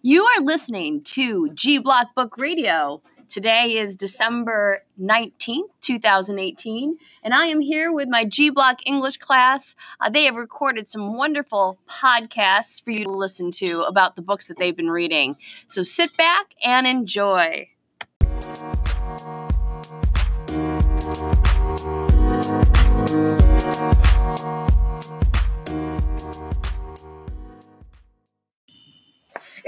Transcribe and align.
You 0.00 0.24
are 0.24 0.42
listening 0.44 1.02
to 1.02 1.50
G 1.52 1.78
Block 1.78 2.14
Book 2.14 2.38
Radio. 2.38 3.02
Today 3.28 3.76
is 3.76 3.96
December 3.96 4.84
19th, 5.00 5.70
2018, 5.80 6.96
and 7.24 7.34
I 7.34 7.46
am 7.46 7.60
here 7.60 7.92
with 7.92 8.08
my 8.08 8.24
G 8.24 8.50
Block 8.50 8.78
English 8.86 9.16
class. 9.16 9.74
Uh, 10.00 10.08
they 10.08 10.22
have 10.26 10.36
recorded 10.36 10.86
some 10.86 11.16
wonderful 11.16 11.80
podcasts 11.88 12.80
for 12.80 12.92
you 12.92 13.06
to 13.06 13.10
listen 13.10 13.50
to 13.52 13.82
about 13.82 14.14
the 14.14 14.22
books 14.22 14.46
that 14.46 14.56
they've 14.56 14.76
been 14.76 14.90
reading. 14.90 15.36
So 15.66 15.82
sit 15.82 16.16
back 16.16 16.54
and 16.64 16.86
enjoy. 16.86 17.70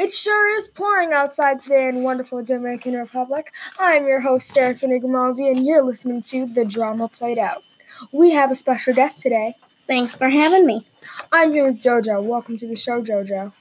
It 0.00 0.10
sure 0.10 0.56
is 0.56 0.66
pouring 0.66 1.12
outside 1.12 1.60
today 1.60 1.86
in 1.86 2.02
wonderful 2.02 2.42
Dominican 2.42 2.94
Republic. 2.94 3.52
I'm 3.78 4.06
your 4.06 4.20
host, 4.20 4.48
Serafina 4.48 4.98
Grimaldi, 4.98 5.46
and 5.46 5.66
you're 5.66 5.84
listening 5.84 6.22
to 6.22 6.46
The 6.46 6.64
Drama 6.64 7.06
Played 7.06 7.36
Out. 7.36 7.64
We 8.10 8.30
have 8.30 8.50
a 8.50 8.54
special 8.54 8.94
guest 8.94 9.20
today. 9.20 9.56
Thanks 9.86 10.16
for 10.16 10.30
having 10.30 10.64
me. 10.64 10.86
I'm 11.30 11.52
here 11.52 11.66
with 11.66 11.82
JoJo. 11.82 12.22
Welcome 12.24 12.56
to 12.56 12.66
the 12.66 12.76
show, 12.76 13.02
JoJo. 13.02 13.52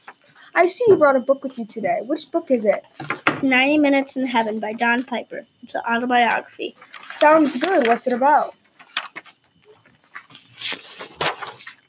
I 0.55 0.65
see 0.65 0.85
you 0.87 0.95
brought 0.95 1.17
a 1.17 1.19
book 1.19 1.43
with 1.43 1.59
you 1.59 1.65
today. 1.65 1.99
Which 2.03 2.31
book 2.31 2.49
is 2.49 2.63
it? 2.63 2.85
It's 3.27 3.43
90 3.43 3.77
Minutes 3.79 4.15
in 4.15 4.25
Heaven 4.25 4.61
by 4.61 4.71
Don 4.71 5.03
Piper. 5.03 5.45
It's 5.61 5.75
an 5.75 5.81
autobiography. 5.81 6.77
Sounds 7.09 7.59
good. 7.59 7.85
What's 7.85 8.07
it 8.07 8.13
about? 8.13 8.55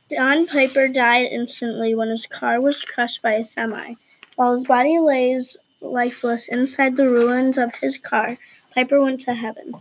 Don 0.08 0.48
Piper 0.48 0.88
died 0.88 1.28
instantly 1.30 1.94
when 1.94 2.08
his 2.08 2.26
car 2.26 2.60
was 2.60 2.82
crushed 2.82 3.22
by 3.22 3.34
a 3.34 3.44
semi. 3.44 3.94
While 4.40 4.52
his 4.52 4.64
body 4.64 4.98
lays 4.98 5.58
lifeless 5.82 6.48
inside 6.48 6.96
the 6.96 7.10
ruins 7.10 7.58
of 7.58 7.74
his 7.74 7.98
car, 7.98 8.38
Piper 8.74 8.98
went 8.98 9.20
to 9.20 9.34
heaven. 9.34 9.74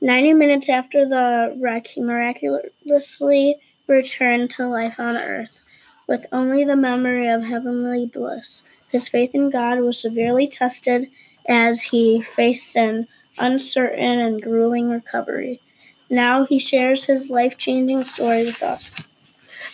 Ninety 0.00 0.32
minutes 0.32 0.68
after 0.68 1.08
the 1.08 1.56
wreck, 1.58 1.88
he 1.88 2.00
miraculously 2.00 3.56
returned 3.88 4.50
to 4.50 4.68
life 4.68 5.00
on 5.00 5.16
earth, 5.16 5.58
with 6.06 6.24
only 6.30 6.62
the 6.62 6.76
memory 6.76 7.28
of 7.28 7.42
heavenly 7.42 8.06
bliss. 8.06 8.62
His 8.88 9.08
faith 9.08 9.34
in 9.34 9.50
God 9.50 9.80
was 9.80 10.00
severely 10.00 10.46
tested 10.46 11.10
as 11.48 11.82
he 11.82 12.22
faced 12.22 12.76
an 12.76 13.08
uncertain 13.38 14.20
and 14.20 14.40
grueling 14.40 14.88
recovery. 14.88 15.62
Now 16.08 16.46
he 16.46 16.60
shares 16.60 17.06
his 17.06 17.28
life 17.28 17.58
changing 17.58 18.04
story 18.04 18.44
with 18.44 18.62
us. 18.62 19.00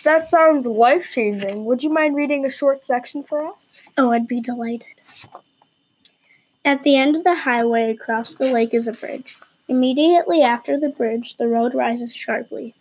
That 0.07 0.25
sounds 0.25 0.65
life 0.65 1.11
changing. 1.11 1.65
Would 1.65 1.83
you 1.83 1.89
mind 1.89 2.15
reading 2.15 2.45
a 2.45 2.49
short 2.49 2.81
section 2.81 3.23
for 3.23 3.45
us? 3.45 3.77
Oh, 3.97 4.11
I'd 4.11 4.25
be 4.25 4.39
delighted. 4.39 5.01
At 6.63 6.83
the 6.83 6.95
end 6.95 7.17
of 7.17 7.25
the 7.25 7.35
highway 7.35 7.91
across 7.91 8.33
the 8.33 8.49
lake 8.49 8.73
is 8.73 8.87
a 8.87 8.93
bridge. 8.93 9.35
Immediately 9.67 10.41
after 10.41 10.79
the 10.79 10.87
bridge, 10.87 11.35
the 11.35 11.49
road 11.49 11.75
rises 11.75 12.15
sharply. 12.15 12.73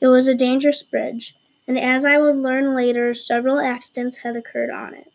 It 0.00 0.06
was 0.06 0.28
a 0.28 0.36
dangerous 0.36 0.84
bridge, 0.84 1.34
and 1.66 1.76
as 1.76 2.06
I 2.06 2.16
would 2.16 2.36
learn 2.36 2.76
later, 2.76 3.12
several 3.12 3.58
accidents 3.58 4.18
had 4.18 4.36
occurred 4.36 4.70
on 4.70 4.94
it. 4.94 5.10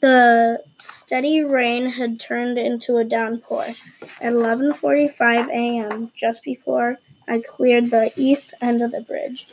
The 0.00 0.62
steady 0.76 1.42
rain 1.42 1.92
had 1.92 2.20
turned 2.20 2.58
into 2.58 2.98
a 2.98 3.04
downpour. 3.04 3.68
At 4.20 4.34
11:45 4.34 5.48
a.m., 5.48 6.12
just 6.14 6.44
before 6.44 6.98
I 7.26 7.40
cleared 7.40 7.88
the 7.88 8.12
east 8.16 8.52
end 8.60 8.82
of 8.82 8.92
the 8.92 9.00
bridge, 9.00 9.46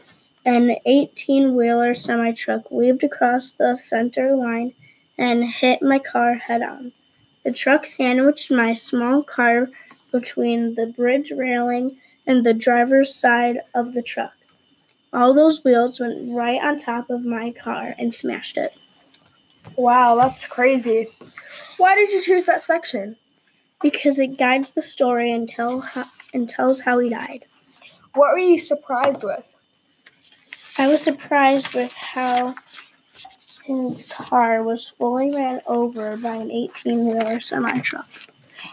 an 0.45 0.75
18 0.85 1.55
wheeler 1.55 1.95
semi 1.95 2.31
truck 2.31 2.69
weaved 2.69 3.03
across 3.03 3.53
the 3.53 3.75
center 3.75 4.35
line 4.35 4.73
and 5.17 5.43
hit 5.43 5.81
my 5.81 5.99
car 5.99 6.35
head 6.35 6.61
on. 6.61 6.91
The 7.43 7.51
truck 7.51 7.85
sandwiched 7.85 8.51
my 8.51 8.73
small 8.73 9.23
car 9.23 9.69
between 10.11 10.75
the 10.75 10.88
bridge 10.88 11.31
railing 11.31 11.97
and 12.27 12.45
the 12.45 12.53
driver's 12.53 13.13
side 13.13 13.59
of 13.73 13.94
the 13.94 14.01
truck. 14.01 14.34
All 15.13 15.34
those 15.34 15.63
wheels 15.63 16.00
went 16.00 16.35
right 16.35 16.61
on 16.61 16.78
top 16.78 17.09
of 17.09 17.23
my 17.23 17.51
car 17.51 17.95
and 17.97 18.13
smashed 18.13 18.57
it. 18.57 18.78
Wow, 19.78 20.16
that's 20.16 20.45
crazy. 20.45 21.07
Why 21.78 21.95
did 21.95 22.11
you 22.11 22.22
choose 22.22 22.45
that 22.45 22.61
section? 22.61 23.16
Because 23.81 24.19
it 24.19 24.38
guides 24.38 24.73
the 24.73 24.81
story 24.81 25.31
and, 25.31 25.47
tell 25.47 25.81
how, 25.81 26.05
and 26.34 26.47
tells 26.47 26.81
how 26.81 27.00
he 27.00 27.09
died. 27.09 27.45
What 28.13 28.34
were 28.34 28.39
you 28.39 28.59
surprised 28.59 29.23
with? 29.23 29.54
I 30.78 30.88
was 30.88 31.02
surprised 31.02 31.74
with 31.74 31.94
how 31.94 32.56
his 33.63 34.06
car 34.09 34.62
was 34.62 34.90
fully 34.90 35.34
ran 35.34 35.62
over 35.68 36.18
by 36.18 36.36
an 36.36 36.52
18 36.52 37.00
wheeler 37.00 37.40
semi 37.40 37.80
truck. 37.80 38.09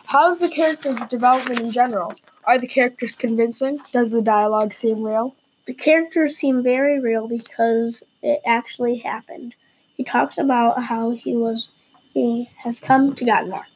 How's 0.07 0.41
the 0.41 0.49
character's 0.49 0.99
development 1.09 1.61
in 1.61 1.71
general? 1.71 2.12
Are 2.45 2.59
the 2.59 2.67
characters 2.67 3.15
convincing? 3.15 3.79
Does 3.93 4.11
the 4.11 4.21
dialogue 4.21 4.73
seem 4.73 5.05
real? 5.05 5.37
The 5.67 5.75
characters 5.75 6.37
seem 6.37 6.62
very 6.62 6.99
real 6.99 7.29
because 7.29 8.03
it 8.21 8.41
actually 8.45 8.99
happened. 8.99 9.55
He 9.97 10.03
talks 10.03 10.39
about 10.39 10.83
how 10.83 11.11
he 11.11 11.37
was 11.37 11.69
he 12.12 12.51
has 12.65 12.81
come 12.81 13.15
to 13.15 13.25
God 13.25 13.49
more. 13.49 13.67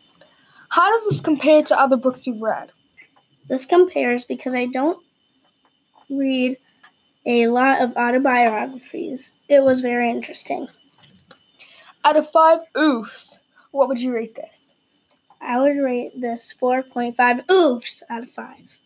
How 0.70 0.91
does 0.91 1.04
this 1.04 1.20
compare 1.20 1.62
to 1.62 1.81
other 1.81 1.97
books 1.97 2.26
you've 2.26 2.42
read? 2.42 2.72
This 3.48 3.65
compares 3.65 4.25
because 4.25 4.54
I 4.54 4.66
don't 4.66 5.03
read 6.10 6.59
a 7.26 7.48
lot 7.48 7.82
of 7.82 7.97
autobiographies. 7.97 9.32
It 9.48 9.62
was 9.62 9.81
very 9.81 10.10
interesting. 10.10 10.69
Out 12.04 12.16
of 12.16 12.31
five 12.31 12.60
oofs, 12.76 13.38
what 13.72 13.88
would 13.88 14.00
you 14.00 14.14
rate 14.14 14.37
this? 14.37 14.72
I 15.41 15.60
would 15.60 15.76
rate 15.76 16.20
this 16.20 16.54
4.5 16.60 17.16
oofs 17.47 18.03
out 18.09 18.22
of 18.22 18.31
5. 18.31 18.78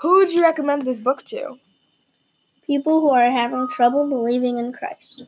Who 0.00 0.16
would 0.16 0.32
you 0.32 0.42
recommend 0.42 0.86
this 0.86 1.00
book 1.00 1.24
to? 1.26 1.58
People 2.66 3.00
who 3.00 3.10
are 3.10 3.30
having 3.30 3.68
trouble 3.68 4.08
believing 4.08 4.58
in 4.58 4.72
Christ. 4.72 5.24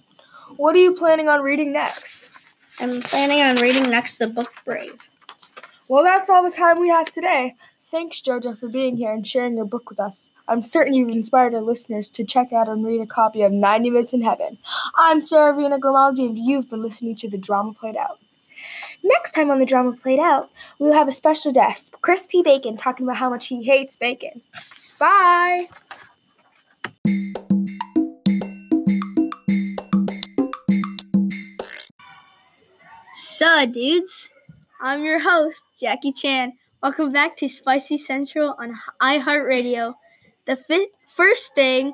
What 0.56 0.74
are 0.74 0.78
you 0.78 0.94
planning 0.94 1.28
on 1.28 1.42
reading 1.42 1.72
next? 1.72 2.30
I'm 2.80 3.02
planning 3.02 3.42
on 3.42 3.56
reading 3.56 3.90
next 3.90 4.18
the 4.18 4.26
book 4.26 4.50
Brave. 4.64 5.10
Well, 5.88 6.02
that's 6.02 6.30
all 6.30 6.42
the 6.42 6.50
time 6.50 6.80
we 6.80 6.88
have 6.88 7.10
today. 7.10 7.54
Thanks, 7.92 8.22
Jojo, 8.22 8.58
for 8.58 8.68
being 8.68 8.96
here 8.96 9.12
and 9.12 9.26
sharing 9.26 9.54
your 9.54 9.66
book 9.66 9.90
with 9.90 10.00
us. 10.00 10.30
I'm 10.48 10.62
certain 10.62 10.94
you've 10.94 11.10
inspired 11.10 11.54
our 11.54 11.60
listeners 11.60 12.08
to 12.12 12.24
check 12.24 12.50
out 12.50 12.66
and 12.66 12.86
read 12.86 13.02
a 13.02 13.06
copy 13.06 13.42
of 13.42 13.52
90 13.52 13.90
Minutes 13.90 14.14
in 14.14 14.22
Heaven. 14.22 14.56
I'm 14.96 15.20
Serafina 15.20 15.78
Grimaldi, 15.78 16.24
and 16.24 16.38
you've 16.38 16.70
been 16.70 16.80
listening 16.80 17.16
to 17.16 17.28
The 17.28 17.36
Drama 17.36 17.74
Played 17.74 17.98
Out. 17.98 18.18
Next 19.02 19.32
time 19.32 19.50
on 19.50 19.58
The 19.58 19.66
Drama 19.66 19.92
Played 19.92 20.20
Out, 20.20 20.48
we 20.78 20.86
will 20.86 20.94
have 20.94 21.06
a 21.06 21.12
special 21.12 21.52
guest, 21.52 21.94
Chris 22.00 22.26
P. 22.26 22.42
Bacon, 22.42 22.78
talking 22.78 23.04
about 23.04 23.18
how 23.18 23.28
much 23.28 23.48
he 23.48 23.62
hates 23.62 23.94
bacon. 23.94 24.40
Bye! 24.98 25.66
So, 33.12 33.66
dudes, 33.66 34.30
I'm 34.80 35.04
your 35.04 35.18
host, 35.18 35.60
Jackie 35.78 36.12
Chan. 36.12 36.54
Welcome 36.82 37.12
back 37.12 37.36
to 37.36 37.48
Spicy 37.48 37.96
Central 37.96 38.56
on 38.58 38.76
iHeartRadio. 39.00 39.94
The 40.46 40.56
fi- 40.56 40.88
first 41.06 41.54
thing 41.54 41.92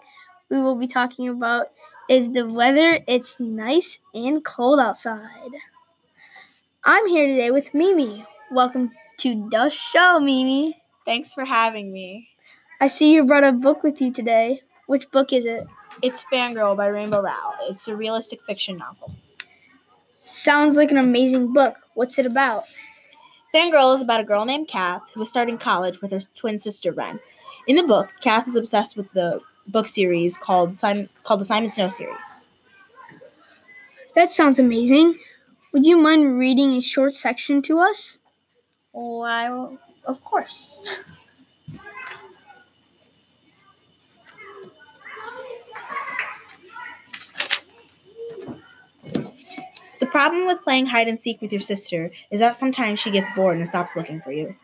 we 0.49 0.59
will 0.63 0.77
be 0.77 0.87
talking 0.87 1.29
about 1.29 1.67
is 2.09 2.33
the 2.33 2.47
weather. 2.47 3.01
It's 3.07 3.39
nice 3.39 3.99
and 4.15 4.43
cold 4.43 4.81
outside. 4.81 5.51
I'm 6.85 7.07
here 7.07 7.27
today 7.27 7.51
with 7.51 7.75
Mimi. 7.75 8.25
Welcome 8.51 8.93
to 9.19 9.49
the 9.51 9.69
show, 9.69 10.21
Mimi. 10.21 10.81
Thanks 11.05 11.35
for 11.35 11.45
having 11.45 11.93
me. 11.93 12.31
I 12.81 12.87
see 12.87 13.13
you 13.13 13.27
brought 13.27 13.45
a 13.45 13.53
book 13.53 13.83
with 13.83 14.01
you 14.01 14.11
today. 14.11 14.63
Which 14.87 15.11
book 15.11 15.35
is 15.35 15.45
it? 15.45 15.67
It's 16.01 16.25
Fangirl 16.33 16.79
by 16.79 16.87
Rainbow 16.87 17.21
Rowell. 17.21 17.57
It's 17.69 17.89
a 17.89 17.95
realistic 17.95 18.41
fiction 18.45 18.79
novel. 18.79 19.15
Sounds 20.15 20.77
like 20.77 20.91
an 20.91 20.97
amazing 20.97 21.53
book. 21.53 21.77
What's 21.93 22.19
it 22.19 22.25
about? 22.25 22.65
Fangirl 23.59 23.93
is 23.97 24.03
about 24.03 24.21
a 24.21 24.25
girl 24.25 24.45
named 24.45 24.69
Cath 24.69 25.11
who 25.13 25.23
is 25.23 25.29
starting 25.29 25.59
college 25.59 26.01
with 26.01 26.13
her 26.13 26.21
twin 26.37 26.61
sister 26.61 26.93
Wren. 26.93 27.19
In 27.67 27.75
the 27.75 27.83
book, 27.83 28.13
Cath 28.21 28.47
is 28.47 28.55
obsessed 28.55 28.97
with 28.97 29.11
the 29.15 29.41
book 29.67 29.89
series 29.89 30.37
called 30.37 30.77
Simon, 30.77 31.09
called 31.25 31.41
the 31.41 31.45
Simon 31.45 31.69
Snow 31.69 31.89
series. 31.89 32.49
That 34.15 34.31
sounds 34.31 34.61
amazing. 34.61 35.19
Would 35.73 35.87
you 35.87 35.97
mind 35.97 36.39
reading 36.39 36.75
a 36.75 36.81
short 36.81 37.17
section 37.17 37.61
to 37.63 37.81
us? 37.81 38.21
Why, 38.93 39.49
of 40.05 40.23
course. 40.23 41.01
The 50.01 50.07
problem 50.07 50.47
with 50.47 50.63
playing 50.63 50.87
hide 50.87 51.09
and 51.09 51.21
seek 51.21 51.41
with 51.43 51.53
your 51.53 51.61
sister 51.61 52.11
is 52.31 52.41
that 52.41 52.55
sometimes 52.55 53.01
she 53.01 53.11
gets 53.11 53.29
bored 53.35 53.57
and 53.57 53.67
stops 53.67 53.97
looking 53.97 54.21
for 54.21 54.33
you. 54.33 54.55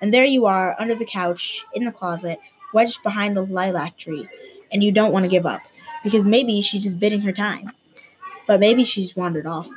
And 0.00 0.14
there 0.14 0.24
you 0.24 0.46
are, 0.46 0.76
under 0.78 0.94
the 0.94 1.04
couch, 1.04 1.64
in 1.74 1.84
the 1.84 1.92
closet, 1.92 2.38
wedged 2.72 3.02
behind 3.02 3.36
the 3.36 3.42
lilac 3.42 3.96
tree, 3.96 4.28
and 4.70 4.84
you 4.84 4.92
don't 4.92 5.12
want 5.12 5.24
to 5.24 5.30
give 5.30 5.46
up 5.46 5.62
because 6.04 6.24
maybe 6.24 6.60
she's 6.60 6.82
just 6.82 7.00
bidding 7.00 7.22
her 7.22 7.32
time. 7.32 7.72
But 8.46 8.60
maybe 8.60 8.84
she's 8.84 9.16
wandered 9.16 9.46
off. 9.46 9.68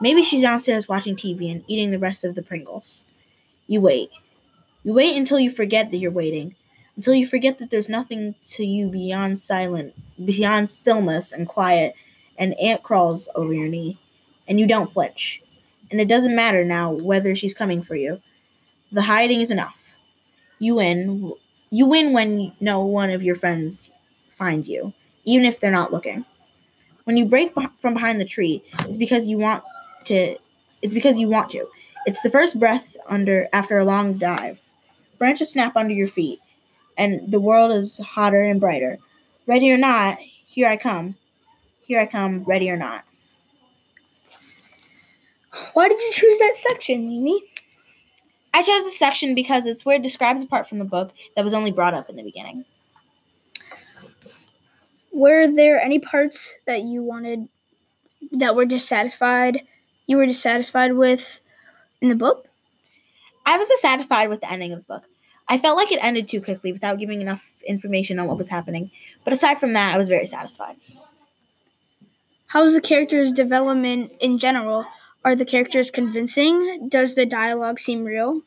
Maybe 0.00 0.22
she's 0.22 0.42
downstairs 0.42 0.88
watching 0.88 1.14
TV 1.14 1.50
and 1.50 1.62
eating 1.66 1.90
the 1.90 1.98
rest 1.98 2.24
of 2.24 2.34
the 2.34 2.42
Pringles. 2.42 3.06
You 3.66 3.80
wait. 3.80 4.10
You 4.82 4.94
wait 4.94 5.16
until 5.16 5.38
you 5.38 5.50
forget 5.50 5.90
that 5.90 5.98
you're 5.98 6.10
waiting, 6.10 6.56
until 6.96 7.14
you 7.14 7.26
forget 7.26 7.58
that 7.58 7.70
there's 7.70 7.88
nothing 7.88 8.34
to 8.42 8.64
you 8.64 8.88
beyond 8.88 9.38
silent, 9.38 9.94
beyond 10.22 10.68
stillness 10.68 11.32
and 11.32 11.46
quiet, 11.46 11.94
and 12.40 12.58
ant 12.58 12.82
crawls 12.82 13.28
over 13.36 13.52
your 13.52 13.68
knee, 13.68 14.00
and 14.48 14.58
you 14.58 14.66
don't 14.66 14.92
flinch. 14.92 15.42
And 15.92 16.00
it 16.00 16.08
doesn't 16.08 16.34
matter 16.34 16.64
now 16.64 16.90
whether 16.90 17.36
she's 17.36 17.54
coming 17.54 17.82
for 17.82 17.94
you. 17.94 18.20
The 18.90 19.02
hiding 19.02 19.40
is 19.40 19.52
enough. 19.52 19.98
You 20.58 20.76
win. 20.76 21.32
You 21.70 21.86
win 21.86 22.12
when 22.12 22.52
no 22.60 22.80
one 22.80 23.10
of 23.10 23.22
your 23.22 23.36
friends 23.36 23.90
finds 24.30 24.68
you, 24.68 24.92
even 25.24 25.46
if 25.46 25.60
they're 25.60 25.70
not 25.70 25.92
looking. 25.92 26.24
When 27.04 27.16
you 27.16 27.26
break 27.26 27.54
beh- 27.54 27.70
from 27.80 27.94
behind 27.94 28.20
the 28.20 28.24
tree, 28.24 28.64
it's 28.80 28.98
because 28.98 29.28
you 29.28 29.38
want 29.38 29.62
to. 30.04 30.36
It's 30.82 30.94
because 30.94 31.18
you 31.18 31.28
want 31.28 31.50
to. 31.50 31.66
It's 32.06 32.22
the 32.22 32.30
first 32.30 32.58
breath 32.58 32.96
under 33.06 33.48
after 33.52 33.78
a 33.78 33.84
long 33.84 34.14
dive. 34.14 34.60
Branches 35.18 35.52
snap 35.52 35.76
under 35.76 35.92
your 35.92 36.08
feet, 36.08 36.40
and 36.96 37.30
the 37.30 37.40
world 37.40 37.72
is 37.72 37.98
hotter 37.98 38.40
and 38.40 38.60
brighter. 38.60 38.98
Ready 39.46 39.70
or 39.70 39.76
not, 39.76 40.18
here 40.46 40.68
I 40.68 40.76
come. 40.76 41.16
Here 41.90 41.98
I 41.98 42.06
come, 42.06 42.44
ready 42.44 42.70
or 42.70 42.76
not. 42.76 43.02
Why 45.72 45.88
did 45.88 45.98
you 45.98 46.12
choose 46.12 46.38
that 46.38 46.54
section, 46.54 47.08
Mimi? 47.08 47.42
I 48.54 48.62
chose 48.62 48.84
this 48.84 48.96
section 48.96 49.34
because 49.34 49.66
it's 49.66 49.84
where 49.84 49.96
it 49.96 50.02
describes 50.04 50.40
a 50.40 50.46
part 50.46 50.68
from 50.68 50.78
the 50.78 50.84
book 50.84 51.10
that 51.34 51.42
was 51.42 51.52
only 51.52 51.72
brought 51.72 51.94
up 51.94 52.08
in 52.08 52.14
the 52.14 52.22
beginning. 52.22 52.64
Were 55.12 55.52
there 55.52 55.80
any 55.80 55.98
parts 55.98 56.54
that 56.64 56.82
you 56.82 57.02
wanted 57.02 57.48
that 58.30 58.54
were 58.54 58.66
dissatisfied? 58.66 59.62
You 60.06 60.18
were 60.18 60.26
dissatisfied 60.26 60.92
with 60.92 61.40
in 62.00 62.08
the 62.08 62.14
book? 62.14 62.46
I 63.44 63.58
was 63.58 63.66
dissatisfied 63.66 64.28
with 64.28 64.42
the 64.42 64.52
ending 64.52 64.72
of 64.72 64.78
the 64.78 64.94
book. 64.94 65.06
I 65.48 65.58
felt 65.58 65.76
like 65.76 65.90
it 65.90 66.04
ended 66.04 66.28
too 66.28 66.40
quickly 66.40 66.70
without 66.70 67.00
giving 67.00 67.20
enough 67.20 67.50
information 67.66 68.20
on 68.20 68.28
what 68.28 68.38
was 68.38 68.48
happening. 68.48 68.92
But 69.24 69.32
aside 69.32 69.58
from 69.58 69.72
that, 69.72 69.92
I 69.92 69.98
was 69.98 70.08
very 70.08 70.26
satisfied. 70.26 70.76
How's 72.50 72.74
the 72.74 72.80
characters' 72.80 73.32
development 73.32 74.10
in 74.20 74.40
general? 74.40 74.84
Are 75.24 75.36
the 75.36 75.44
characters 75.44 75.88
convincing? 75.88 76.88
Does 76.88 77.14
the 77.14 77.24
dialogue 77.24 77.78
seem 77.78 78.04
real? 78.04 78.42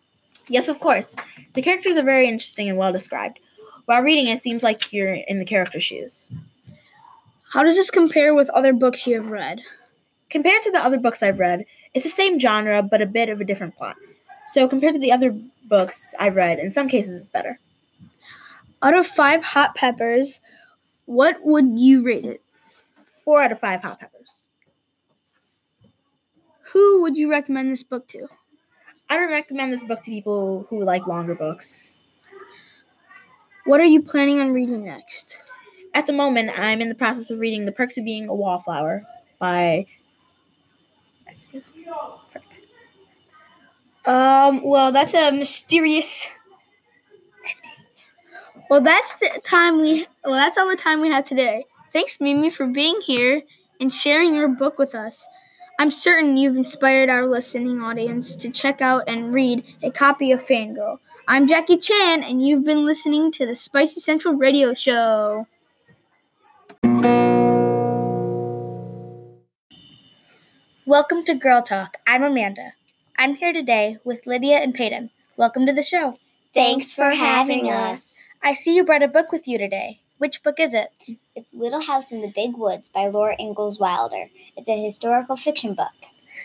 Yes, 0.50 0.68
of 0.68 0.82
course. 0.82 1.16
The 1.54 1.62
characters 1.62 1.96
are 1.96 2.04
very 2.04 2.28
interesting 2.28 2.68
and 2.68 2.78
well 2.78 2.92
described. 2.92 3.40
While 3.86 4.02
reading 4.02 4.28
it 4.28 4.40
seems 4.40 4.62
like 4.62 4.92
you're 4.92 5.14
in 5.14 5.40
the 5.40 5.46
character's 5.46 5.86
shoes. 5.86 6.34
How 7.54 7.64
does 7.64 7.78
this 7.78 7.90
compare 7.90 8.36
with 8.36 8.50
other 8.50 8.74
books 8.74 9.08
you 9.08 9.16
have 9.16 9.32
read? 9.32 9.62
Compared 10.30 10.62
to 10.64 10.72
the 10.72 10.84
other 10.84 11.00
books 11.00 11.24
I've 11.24 11.40
read, 11.40 11.66
it's 11.94 12.04
the 12.04 12.10
same 12.10 12.42
genre 12.42 12.84
but 12.84 13.02
a 13.02 13.06
bit 13.06 13.30
of 13.30 13.40
a 13.40 13.46
different 13.46 13.78
plot. 13.78 13.96
So 14.48 14.68
compared 14.68 14.96
to 14.96 15.00
the 15.00 15.14
other 15.14 15.34
books 15.64 16.14
I've 16.20 16.36
read, 16.36 16.60
in 16.60 16.72
some 16.72 16.90
cases 16.90 17.22
it's 17.22 17.30
better. 17.30 17.58
Out 18.82 18.98
of 18.98 19.08
five 19.08 19.46
hot 19.46 19.76
peppers, 19.76 20.42
what 21.06 21.38
would 21.46 21.80
you 21.80 22.04
rate 22.04 22.26
it? 22.26 22.43
Four 23.24 23.42
out 23.42 23.52
of 23.52 23.60
five 23.60 23.82
hot 23.82 24.00
peppers. 24.00 24.50
Who 26.72 27.02
would 27.02 27.18
you 27.18 27.30
recommend 27.30 27.72
this 27.72 27.84
book 27.84 28.08
to? 28.10 28.28
I 29.10 29.18
don't 29.18 29.30
recommend 29.30 29.72
this 29.72 29.84
book 29.84 30.02
to 30.04 30.12
people 30.12 30.66
who 30.70 30.84
like 30.84 31.08
longer 31.08 31.36
books. 31.36 32.04
What 33.66 33.80
are 33.80 33.86
you 33.86 34.02
planning 34.02 34.40
on 34.40 34.52
reading 34.52 34.84
next? 34.84 35.44
At 35.94 36.08
the 36.08 36.14
moment, 36.14 36.52
I'm 36.58 36.82
in 36.82 36.90
the 36.90 36.96
process 36.96 37.30
of 37.30 37.40
reading 37.40 37.66
The 37.66 37.72
Perks 37.72 37.98
of 37.98 38.06
Being 38.06 38.28
a 38.28 38.34
Wallflower 38.34 39.06
by. 39.40 39.86
Um, 44.06 44.64
well, 44.64 44.92
that's 44.92 45.14
a 45.14 45.32
mysterious. 45.32 46.28
Well, 48.70 48.82
that's 48.82 49.14
the 49.14 49.40
time 49.44 49.80
we. 49.80 50.08
Well, 50.26 50.34
that's 50.34 50.58
all 50.58 50.68
the 50.68 50.76
time 50.76 51.00
we 51.00 51.10
have 51.10 51.26
today. 51.26 51.66
Thanks, 51.94 52.20
Mimi, 52.20 52.50
for 52.50 52.66
being 52.66 53.00
here 53.02 53.44
and 53.80 53.94
sharing 53.94 54.34
your 54.34 54.48
book 54.48 54.80
with 54.80 54.96
us. 54.96 55.28
I'm 55.78 55.92
certain 55.92 56.38
you've 56.38 56.58
inspired 56.58 57.08
our 57.08 57.28
listening 57.28 57.82
audience 57.82 58.36
to 58.38 58.50
check 58.50 58.82
out 58.82 59.04
and 59.08 59.32
read 59.32 59.64
a 59.84 59.92
copy 59.92 60.32
of 60.32 60.40
Fangirl. 60.40 60.98
I'm 61.28 61.48
Jackie 61.48 61.78
Chan, 61.78 62.24
and 62.24 62.44
you've 62.44 62.64
been 62.64 62.84
listening 62.84 63.30
to 63.34 63.46
the 63.46 63.56
Spicy 63.56 64.00
Central 64.00 64.34
Radio 64.34 64.74
Show. 64.74 65.46
Welcome 70.88 71.24
to 71.26 71.36
Girl 71.36 71.62
Talk. 71.62 71.98
I'm 72.08 72.24
Amanda. 72.24 72.74
I'm 73.20 73.36
here 73.36 73.54
today 73.54 74.00
with 74.04 74.26
Lydia 74.26 74.58
and 74.58 74.74
Peyton. 74.74 75.12
Welcome 75.38 75.68
to 75.68 75.74
the 75.74 75.84
show. 75.84 76.18
Thanks 76.56 76.96
for 76.96 77.12
having 77.12 77.70
us. 77.70 78.24
I 78.42 78.56
see 78.56 78.76
you 78.76 78.84
brought 78.84 79.04
a 79.04 79.08
book 79.08 79.32
with 79.32 79.48
you 79.48 79.60
today. 79.60 80.00
Which 80.20 80.44
book 80.44 80.60
is 80.60 80.74
it? 80.74 80.90
It's 81.36 81.54
Little 81.54 81.82
House 81.82 82.12
in 82.12 82.22
the 82.22 82.32
Big 82.34 82.56
Woods 82.56 82.88
by 82.88 83.08
Laura 83.08 83.36
Ingalls 83.40 83.80
Wilder. 83.80 84.30
It's 84.56 84.70
a 84.70 84.82
historical 84.82 85.36
fiction 85.36 85.74
book. 85.74 85.92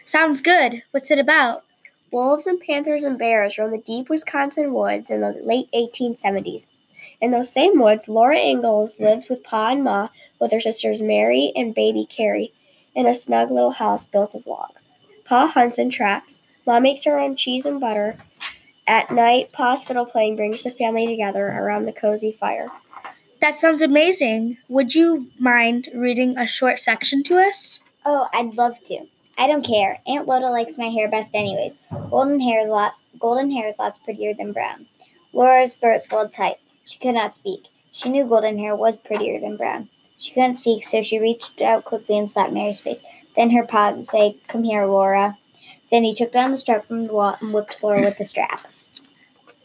Sounds 0.06 0.40
good. 0.40 0.82
What's 0.90 1.10
it 1.10 1.18
about? 1.18 1.64
Wolves 2.10 2.46
and 2.46 2.58
panthers 2.58 3.04
and 3.04 3.18
bears 3.18 3.58
roam 3.58 3.70
the 3.70 3.78
deep 3.78 4.08
Wisconsin 4.08 4.72
woods 4.72 5.10
in 5.10 5.20
the 5.20 5.38
late 5.42 5.68
1870s. 5.72 6.68
In 7.20 7.30
those 7.30 7.52
same 7.52 7.78
woods, 7.78 8.08
Laura 8.08 8.38
Ingalls 8.38 8.98
lives 8.98 9.28
with 9.28 9.44
Pa 9.44 9.68
and 9.68 9.84
Ma 9.84 10.08
with 10.40 10.50
her 10.52 10.60
sisters 10.60 11.02
Mary 11.02 11.52
and 11.54 11.74
baby 11.74 12.06
Carrie 12.08 12.54
in 12.94 13.06
a 13.06 13.14
snug 13.14 13.50
little 13.50 13.72
house 13.72 14.06
built 14.06 14.34
of 14.34 14.46
logs. 14.46 14.84
Pa 15.24 15.46
hunts 15.46 15.76
and 15.76 15.92
traps. 15.92 16.40
Ma 16.66 16.80
makes 16.80 17.04
her 17.04 17.18
own 17.18 17.36
cheese 17.36 17.66
and 17.66 17.80
butter. 17.80 18.16
At 18.86 19.10
night, 19.10 19.52
Pa's 19.52 19.84
fiddle 19.84 20.06
playing 20.06 20.36
brings 20.36 20.62
the 20.62 20.70
family 20.70 21.06
together 21.06 21.46
around 21.46 21.84
the 21.84 21.92
cozy 21.92 22.32
fire. 22.32 22.68
That 23.40 23.60
sounds 23.60 23.82
amazing. 23.82 24.58
Would 24.68 24.94
you 24.94 25.30
mind 25.38 25.88
reading 25.94 26.36
a 26.36 26.46
short 26.46 26.80
section 26.80 27.22
to 27.24 27.38
us? 27.38 27.78
Oh, 28.04 28.26
I'd 28.32 28.54
love 28.54 28.82
to. 28.86 29.06
I 29.36 29.46
don't 29.46 29.64
care. 29.64 30.00
Aunt 30.08 30.26
Lotty 30.26 30.46
likes 30.46 30.76
my 30.76 30.88
hair 30.88 31.08
best 31.08 31.34
anyways. 31.34 31.78
Golden 32.10 32.40
hair 32.40 32.64
is 32.64 32.70
lot 32.70 32.94
golden 33.20 33.50
hair 33.50 33.68
is 33.68 33.78
lots 33.78 33.98
prettier 33.98 34.34
than 34.34 34.52
brown. 34.52 34.86
Laura's 35.32 35.74
throat 35.74 36.00
swelled 36.00 36.32
tight. 36.32 36.56
She 36.84 36.98
could 36.98 37.14
not 37.14 37.34
speak. 37.34 37.66
She 37.92 38.08
knew 38.08 38.26
golden 38.26 38.58
hair 38.58 38.74
was 38.74 38.96
prettier 38.96 39.40
than 39.40 39.56
brown. 39.56 39.88
She 40.18 40.32
couldn't 40.32 40.56
speak, 40.56 40.84
so 40.84 41.02
she 41.02 41.20
reached 41.20 41.60
out 41.60 41.84
quickly 41.84 42.18
and 42.18 42.28
slapped 42.28 42.52
Mary's 42.52 42.80
face. 42.80 43.04
Then 43.36 43.50
her 43.50 43.64
pa 43.64 44.02
say, 44.02 44.36
Come 44.48 44.64
here, 44.64 44.84
Laura. 44.84 45.38
Then 45.90 46.02
he 46.02 46.14
took 46.14 46.32
down 46.32 46.50
the 46.50 46.58
strap 46.58 46.86
from 46.86 47.06
the 47.06 47.12
wall 47.12 47.36
and 47.40 47.54
whipped 47.54 47.82
Laura 47.82 48.02
with 48.02 48.18
the 48.18 48.24
strap. 48.24 48.66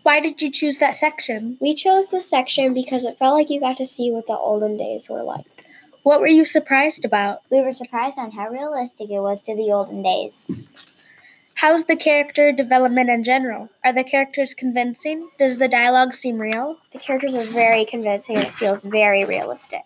Why 0.04 0.20
did 0.20 0.42
you 0.42 0.52
choose 0.52 0.80
that 0.80 0.96
section? 0.96 1.58
We 1.62 1.74
chose 1.74 2.12
this 2.12 2.30
section 2.30 2.74
because 2.74 3.06
it 3.06 3.18
felt 3.18 3.36
like 3.36 3.50
you 3.50 3.62
got 3.62 3.78
to 3.78 3.86
see 3.86 4.12
what 4.12 4.28
the 4.28 4.38
olden 4.38 4.76
days 4.76 5.08
were 5.10 5.24
like. 5.24 5.46
What 6.04 6.20
were 6.20 6.28
you 6.28 6.44
surprised 6.44 7.06
about? 7.06 7.40
We 7.50 7.62
were 7.62 7.72
surprised 7.72 8.20
on 8.20 8.32
how 8.32 8.50
realistic 8.50 9.10
it 9.10 9.22
was 9.22 9.42
to 9.44 9.56
the 9.56 9.72
olden 9.72 10.04
days. 10.04 10.52
How's 11.56 11.86
the 11.86 11.96
character 11.96 12.52
development 12.52 13.10
in 13.10 13.24
general? 13.24 13.70
Are 13.86 13.94
the 13.94 14.04
characters 14.04 14.54
convincing? 14.54 15.26
Does 15.40 15.58
the 15.58 15.70
dialogue 15.70 16.14
seem 16.14 16.38
real? 16.38 16.76
The 16.92 17.00
characters 17.00 17.34
are 17.36 17.44
very 17.54 17.86
convincing 17.86 18.36
and 18.36 18.46
it 18.46 18.54
feels 18.54 18.84
very 18.84 19.24
realistic. 19.24 19.84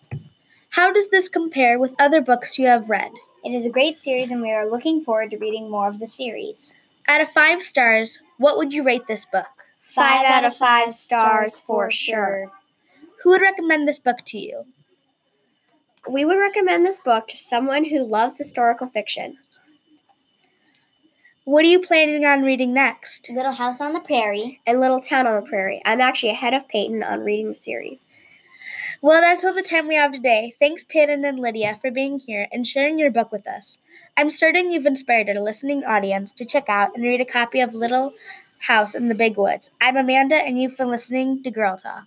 How 0.70 0.92
does 0.92 1.08
this 1.10 1.28
compare 1.28 1.78
with 1.78 1.94
other 2.00 2.20
books 2.20 2.58
you 2.58 2.66
have 2.66 2.90
read? 2.90 3.12
It 3.44 3.54
is 3.54 3.66
a 3.66 3.70
great 3.70 4.02
series, 4.02 4.32
and 4.32 4.42
we 4.42 4.50
are 4.50 4.68
looking 4.68 5.04
forward 5.04 5.30
to 5.30 5.38
reading 5.38 5.70
more 5.70 5.88
of 5.88 6.00
the 6.00 6.08
series. 6.08 6.74
Out 7.06 7.20
of 7.20 7.30
five 7.30 7.62
stars, 7.62 8.18
what 8.38 8.56
would 8.56 8.72
you 8.72 8.82
rate 8.82 9.06
this 9.06 9.24
book? 9.24 9.46
Five 9.94 10.26
out 10.26 10.44
of 10.44 10.56
five 10.56 10.92
stars 10.92 11.60
for 11.60 11.90
sure. 11.90 12.52
Who 13.22 13.30
would 13.30 13.42
recommend 13.42 13.88
this 13.88 13.98
book 13.98 14.18
to 14.26 14.38
you? 14.38 14.64
We 16.08 16.24
would 16.24 16.38
recommend 16.38 16.84
this 16.86 17.00
book 17.00 17.26
to 17.28 17.36
someone 17.36 17.84
who 17.84 18.06
loves 18.06 18.38
historical 18.38 18.88
fiction. 18.88 19.38
What 21.44 21.64
are 21.64 21.68
you 21.68 21.80
planning 21.80 22.26
on 22.26 22.42
reading 22.42 22.74
next? 22.74 23.30
Little 23.30 23.52
House 23.52 23.80
on 23.80 23.94
the 23.94 24.00
Prairie. 24.00 24.60
And 24.66 24.80
Little 24.80 25.00
Town 25.00 25.26
on 25.26 25.42
the 25.42 25.48
Prairie. 25.48 25.80
I'm 25.86 26.00
actually 26.00 26.30
ahead 26.30 26.52
of 26.52 26.68
Peyton 26.68 27.02
on 27.02 27.24
reading 27.24 27.48
the 27.48 27.54
series. 27.54 28.06
Well, 29.00 29.20
that's 29.22 29.44
all 29.44 29.54
the 29.54 29.62
time 29.62 29.88
we 29.88 29.94
have 29.94 30.12
today. 30.12 30.54
Thanks, 30.58 30.84
Peyton 30.84 31.24
and 31.24 31.38
Lydia, 31.38 31.78
for 31.80 31.90
being 31.90 32.18
here 32.18 32.48
and 32.52 32.66
sharing 32.66 32.98
your 32.98 33.10
book 33.10 33.32
with 33.32 33.46
us. 33.48 33.78
I'm 34.16 34.30
certain 34.30 34.70
you've 34.70 34.86
inspired 34.86 35.28
our 35.28 35.40
listening 35.40 35.84
audience 35.84 36.32
to 36.34 36.44
check 36.44 36.68
out 36.68 36.94
and 36.94 37.04
read 37.04 37.20
a 37.20 37.24
copy 37.24 37.60
of 37.60 37.74
Little 37.74 38.12
House 38.60 38.94
in 38.94 39.08
the 39.08 39.14
Big 39.14 39.36
Woods. 39.36 39.70
I'm 39.80 39.96
Amanda, 39.96 40.34
and 40.34 40.60
you've 40.60 40.76
been 40.76 40.88
listening 40.88 41.42
to 41.42 41.50
Girl 41.50 41.76
Talk. 41.76 42.04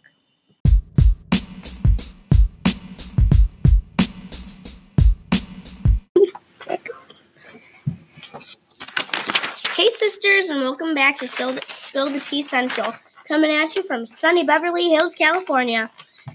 Hey, 9.75 9.89
sisters, 9.89 10.49
and 10.49 10.61
welcome 10.61 10.93
back 10.93 11.17
to 11.17 11.27
Spill 11.27 11.53
the, 11.53 12.19
Tea 12.19 12.43
Central, 12.43 12.93
coming 13.27 13.51
at 13.51 13.75
you 13.75 13.83
from 13.83 14.05
sunny 14.05 14.43
Beverly 14.43 14.89
Hills, 14.89 15.15
California. 15.15 15.89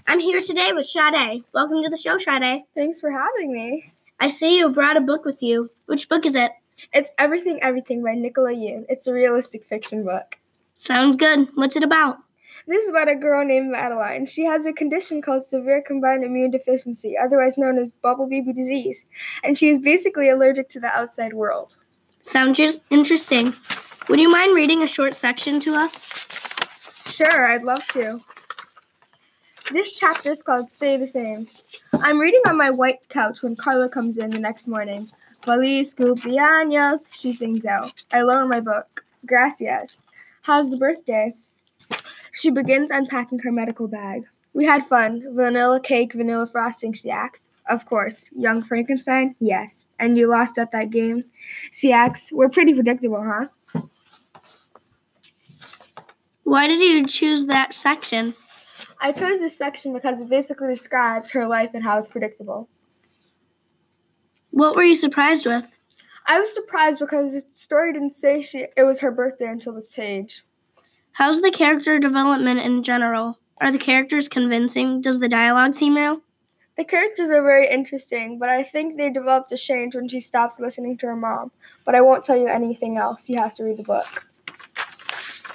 I'm 0.05 0.19
here 0.19 0.41
today 0.41 0.73
with 0.73 0.85
Sade. 0.85 1.43
Welcome 1.53 1.81
to 1.83 1.89
the 1.89 1.95
show, 1.95 2.17
Sade. 2.17 2.63
Thanks 2.75 2.99
for 2.99 3.09
having 3.09 3.53
me. 3.53 3.93
I 4.19 4.29
see 4.29 4.57
you 4.57 4.69
brought 4.69 4.97
a 4.97 5.01
book 5.01 5.23
with 5.23 5.41
you. 5.41 5.69
Which 5.85 6.09
book 6.09 6.25
is 6.25 6.35
it? 6.35 6.51
It's 6.93 7.11
Everything 7.17 7.61
Everything 7.61 8.03
by 8.03 8.13
Nicola 8.13 8.51
Yoon. 8.51 8.85
It's 8.89 9.07
a 9.07 9.13
realistic 9.13 9.65
fiction 9.65 10.03
book. 10.03 10.37
Sounds 10.75 11.17
good. 11.17 11.49
What's 11.55 11.75
it 11.75 11.83
about? 11.83 12.17
This 12.67 12.83
is 12.83 12.89
about 12.89 13.09
a 13.09 13.15
girl 13.15 13.45
named 13.45 13.71
Madeline. 13.71 14.25
She 14.25 14.43
has 14.45 14.65
a 14.65 14.73
condition 14.73 15.21
called 15.21 15.43
severe 15.43 15.81
combined 15.81 16.23
immune 16.23 16.51
deficiency, 16.51 17.15
otherwise 17.17 17.57
known 17.57 17.77
as 17.77 17.91
bubble 17.91 18.27
baby 18.27 18.53
disease, 18.53 19.05
and 19.43 19.57
she 19.57 19.69
is 19.69 19.79
basically 19.79 20.29
allergic 20.29 20.69
to 20.69 20.79
the 20.79 20.87
outside 20.87 21.33
world. 21.33 21.77
Sounds 22.19 22.59
interesting. 22.89 23.53
Would 24.09 24.19
you 24.19 24.29
mind 24.29 24.55
reading 24.55 24.83
a 24.83 24.87
short 24.87 25.15
section 25.15 25.59
to 25.61 25.75
us? 25.75 26.07
Sure, 27.05 27.47
I'd 27.47 27.63
love 27.63 27.85
to. 27.89 28.21
This 29.71 29.99
chapter 29.99 30.31
is 30.31 30.41
called 30.41 30.69
Stay 30.69 30.95
the 30.95 31.05
Same. 31.05 31.47
I'm 31.91 32.19
reading 32.19 32.41
on 32.47 32.57
my 32.57 32.69
white 32.69 33.09
couch 33.09 33.43
when 33.43 33.57
Carla 33.57 33.89
comes 33.89 34.17
in 34.17 34.29
the 34.29 34.39
next 34.39 34.65
morning. 34.65 35.09
Feliz 35.43 35.93
cumpleaños, 35.93 37.13
she 37.13 37.33
sings 37.33 37.65
out. 37.65 37.91
I 38.13 38.21
lower 38.21 38.45
my 38.45 38.61
book. 38.61 39.03
Gracias. 39.25 40.03
How's 40.43 40.69
the 40.69 40.77
birthday? 40.77 41.35
She 42.31 42.49
begins 42.49 42.91
unpacking 42.91 43.39
her 43.39 43.51
medical 43.51 43.89
bag. 43.89 44.23
We 44.53 44.63
had 44.63 44.87
fun. 44.87 45.23
Vanilla 45.35 45.81
cake, 45.81 46.13
vanilla 46.13 46.47
frosting, 46.47 46.93
she 46.93 47.09
asks. 47.09 47.49
Of 47.69 47.85
course. 47.85 48.29
Young 48.33 48.63
Frankenstein? 48.63 49.35
Yes. 49.39 49.83
And 49.99 50.17
you 50.17 50.29
lost 50.29 50.57
at 50.57 50.71
that 50.71 50.91
game? 50.91 51.25
She 51.71 51.91
asks. 51.91 52.31
We're 52.31 52.47
pretty 52.47 52.73
predictable, 52.73 53.21
huh? 53.21 53.83
Why 56.43 56.67
did 56.67 56.79
you 56.79 57.05
choose 57.05 57.47
that 57.47 57.73
section? 57.73 58.33
I 58.99 59.11
chose 59.11 59.39
this 59.39 59.57
section 59.57 59.93
because 59.93 60.21
it 60.21 60.29
basically 60.29 60.69
describes 60.69 61.31
her 61.31 61.47
life 61.47 61.71
and 61.73 61.83
how 61.83 61.99
it's 61.99 62.07
predictable. 62.07 62.67
What 64.51 64.75
were 64.75 64.83
you 64.83 64.95
surprised 64.95 65.45
with? 65.45 65.75
I 66.25 66.39
was 66.39 66.53
surprised 66.53 66.99
because 66.99 67.33
the 67.33 67.43
story 67.53 67.93
didn't 67.93 68.15
say 68.15 68.41
she 68.41 68.65
it 68.75 68.83
was 68.83 68.99
her 68.99 69.11
birthday 69.11 69.47
until 69.47 69.73
this 69.73 69.87
page. 69.87 70.43
How's 71.13 71.41
the 71.41 71.51
character 71.51 71.99
development 71.99 72.59
in 72.59 72.83
general? 72.83 73.39
Are 73.59 73.71
the 73.71 73.77
characters 73.77 74.27
convincing? 74.27 75.01
Does 75.01 75.19
the 75.19 75.29
dialogue 75.29 75.73
seem 75.73 75.95
real? 75.95 76.21
The 76.77 76.83
characters 76.83 77.31
are 77.31 77.41
very 77.41 77.67
interesting, 77.67 78.37
but 78.37 78.49
I 78.49 78.61
think 78.61 78.97
they 78.97 79.09
developed 79.09 79.51
a 79.51 79.57
change 79.57 79.95
when 79.95 80.07
she 80.07 80.19
stops 80.19 80.59
listening 80.59 80.95
to 80.97 81.07
her 81.07 81.15
mom. 81.15 81.51
But 81.85 81.95
I 81.95 82.01
won't 82.01 82.23
tell 82.23 82.37
you 82.37 82.47
anything 82.47 82.97
else. 82.97 83.29
You 83.29 83.39
have 83.39 83.55
to 83.55 83.63
read 83.63 83.77
the 83.77 83.83
book. 83.83 84.27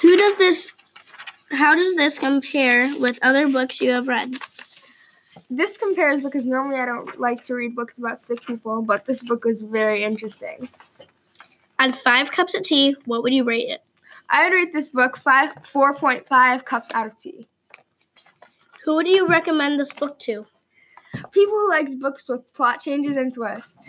Who 0.01 0.17
does 0.17 0.37
this 0.37 0.73
how 1.53 1.75
does 1.75 1.95
this 1.95 2.19
compare 2.19 2.97
with 2.99 3.19
other 3.23 3.49
books 3.49 3.81
you 3.81 3.91
have 3.91 4.09
read? 4.09 4.37
This 5.51 5.77
compares 5.77 6.23
because 6.23 6.47
normally 6.47 6.79
I 6.79 6.87
don't 6.87 7.21
like 7.21 7.43
to 7.45 7.55
read 7.55 7.75
books 7.75 7.99
about 7.99 8.21
sick 8.21 8.45
people, 8.45 8.83
but 8.83 9.07
this 9.07 9.23
book 9.23 9.45
was 9.45 9.63
very 9.63 10.03
interesting. 10.05 10.69
Out 11.79 11.91
of 11.91 11.99
five 12.01 12.31
cups 12.31 12.55
of 12.55 12.63
tea, 12.63 12.97
what 13.07 13.23
would 13.23 13.35
you 13.35 13.45
rate 13.45 13.69
it? 13.69 13.83
I 14.31 14.45
would 14.45 14.55
rate 14.55 14.73
this 14.73 14.91
book 14.91 15.17
five 15.17 15.53
four 15.65 15.95
point 15.95 16.27
five 16.27 16.65
cups 16.65 16.91
out 16.95 17.07
of 17.07 17.17
tea. 17.17 17.47
Who 18.85 18.95
would 18.97 19.09
you 19.09 19.27
recommend 19.27 19.79
this 19.79 19.93
book 19.93 20.19
to? 20.21 20.47
People 21.31 21.55
who 21.55 21.71
likes 21.71 21.95
books 21.95 22.29
with 22.29 22.53
plot 22.55 22.81
changes 22.81 23.17
and 23.17 23.33
twists. 23.33 23.87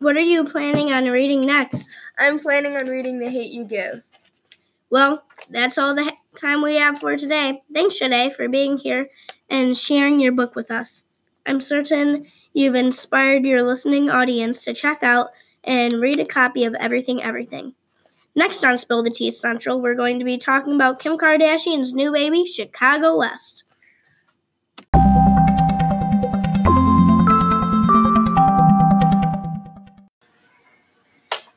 What 0.00 0.16
are 0.16 0.20
you 0.20 0.44
planning 0.44 0.92
on 0.92 1.06
reading 1.06 1.40
next? 1.40 1.96
I'm 2.18 2.38
planning 2.38 2.76
on 2.76 2.86
reading 2.86 3.18
The 3.18 3.30
Hate 3.30 3.50
You 3.50 3.64
Give. 3.64 4.02
Well, 4.90 5.24
that's 5.50 5.76
all 5.76 5.94
the 5.94 6.12
time 6.38 6.62
we 6.62 6.76
have 6.76 6.98
for 7.00 7.16
today. 7.16 7.62
Thanks, 7.74 7.96
Shade, 7.96 8.34
for 8.34 8.48
being 8.48 8.78
here 8.78 9.10
and 9.50 9.76
sharing 9.76 10.20
your 10.20 10.32
book 10.32 10.54
with 10.54 10.70
us. 10.70 11.02
I'm 11.46 11.60
certain 11.60 12.26
you've 12.52 12.74
inspired 12.74 13.44
your 13.44 13.62
listening 13.62 14.10
audience 14.10 14.64
to 14.64 14.74
check 14.74 15.02
out 15.02 15.30
and 15.64 16.00
read 16.00 16.20
a 16.20 16.26
copy 16.26 16.64
of 16.64 16.74
Everything 16.74 17.22
Everything. 17.22 17.74
Next 18.34 18.64
on 18.64 18.78
Spill 18.78 19.02
the 19.02 19.10
Tea 19.10 19.30
Central, 19.30 19.80
we're 19.80 19.94
going 19.94 20.18
to 20.18 20.24
be 20.24 20.38
talking 20.38 20.74
about 20.74 21.00
Kim 21.00 21.18
Kardashian's 21.18 21.92
new 21.92 22.12
baby, 22.12 22.46
Chicago 22.46 23.18
West. 23.18 23.64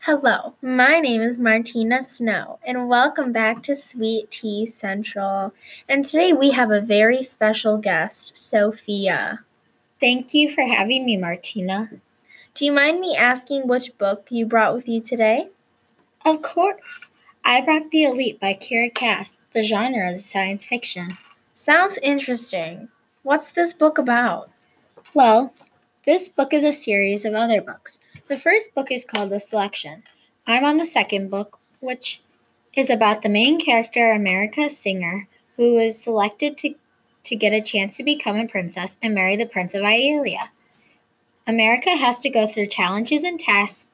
Hello, 0.05 0.55
my 0.63 1.00
name 1.00 1.22
is 1.22 1.38
Martina 1.38 2.01
Snow, 2.01 2.58
and 2.65 2.89
welcome 2.89 3.31
back 3.31 3.62
to 3.62 3.75
Sweet 3.75 4.31
Tea 4.31 4.65
Central. 4.65 5.53
And 5.88 6.03
today 6.03 6.34
we 6.34 6.50
have 6.50 6.72
a 6.72 6.81
very 6.81 7.22
special 7.22 7.77
guest, 7.77 8.36
Sophia. 8.36 9.41
Thank 10.00 10.34
you 10.34 10.51
for 10.51 10.63
having 10.63 11.05
me, 11.05 11.17
Martina. 11.17 11.91
Do 12.55 12.65
you 12.65 12.72
mind 12.72 13.00
me 13.00 13.15
asking 13.15 13.67
which 13.67 13.96
book 14.00 14.25
you 14.31 14.48
brought 14.48 14.74
with 14.74 14.88
you 14.88 15.01
today? 15.01 15.50
Of 16.25 16.41
course. 16.41 17.12
I 17.46 17.62
brought 17.62 17.91
The 17.91 18.05
Elite 18.05 18.39
by 18.39 18.55
Kiera 18.55 18.91
Cass. 18.91 19.38
The 19.53 19.62
genre 19.62 20.10
is 20.10 20.25
science 20.25 20.65
fiction. 20.65 21.20
Sounds 21.53 22.00
interesting. 22.01 22.89
What's 23.22 23.51
this 23.51 23.72
book 23.72 24.00
about? 24.00 24.50
Well, 25.13 25.53
this 26.08 26.27
book 26.27 26.55
is 26.55 26.63
a 26.63 26.74
series 26.74 27.24
of 27.24 27.36
other 27.36 27.62
books. 27.62 28.00
The 28.31 28.38
first 28.38 28.73
book 28.73 28.93
is 28.93 29.03
called 29.03 29.29
The 29.29 29.41
Selection. 29.41 30.03
I'm 30.47 30.63
on 30.63 30.77
the 30.77 30.85
second 30.85 31.29
book, 31.29 31.59
which 31.81 32.21
is 32.73 32.89
about 32.89 33.23
the 33.23 33.27
main 33.27 33.59
character, 33.59 34.13
America 34.13 34.69
Singer, 34.69 35.27
who 35.57 35.77
is 35.77 36.01
selected 36.01 36.57
to, 36.59 36.75
to 37.25 37.35
get 37.35 37.51
a 37.51 37.61
chance 37.61 37.97
to 37.97 38.05
become 38.05 38.39
a 38.39 38.47
princess 38.47 38.97
and 39.01 39.13
marry 39.13 39.35
the 39.35 39.45
Prince 39.45 39.73
of 39.73 39.81
Illéa. 39.81 40.47
America 41.45 41.89
has 41.89 42.21
to 42.21 42.29
go 42.29 42.47
through 42.47 42.67
challenges 42.67 43.25
and 43.25 43.38
tasks 43.38 43.89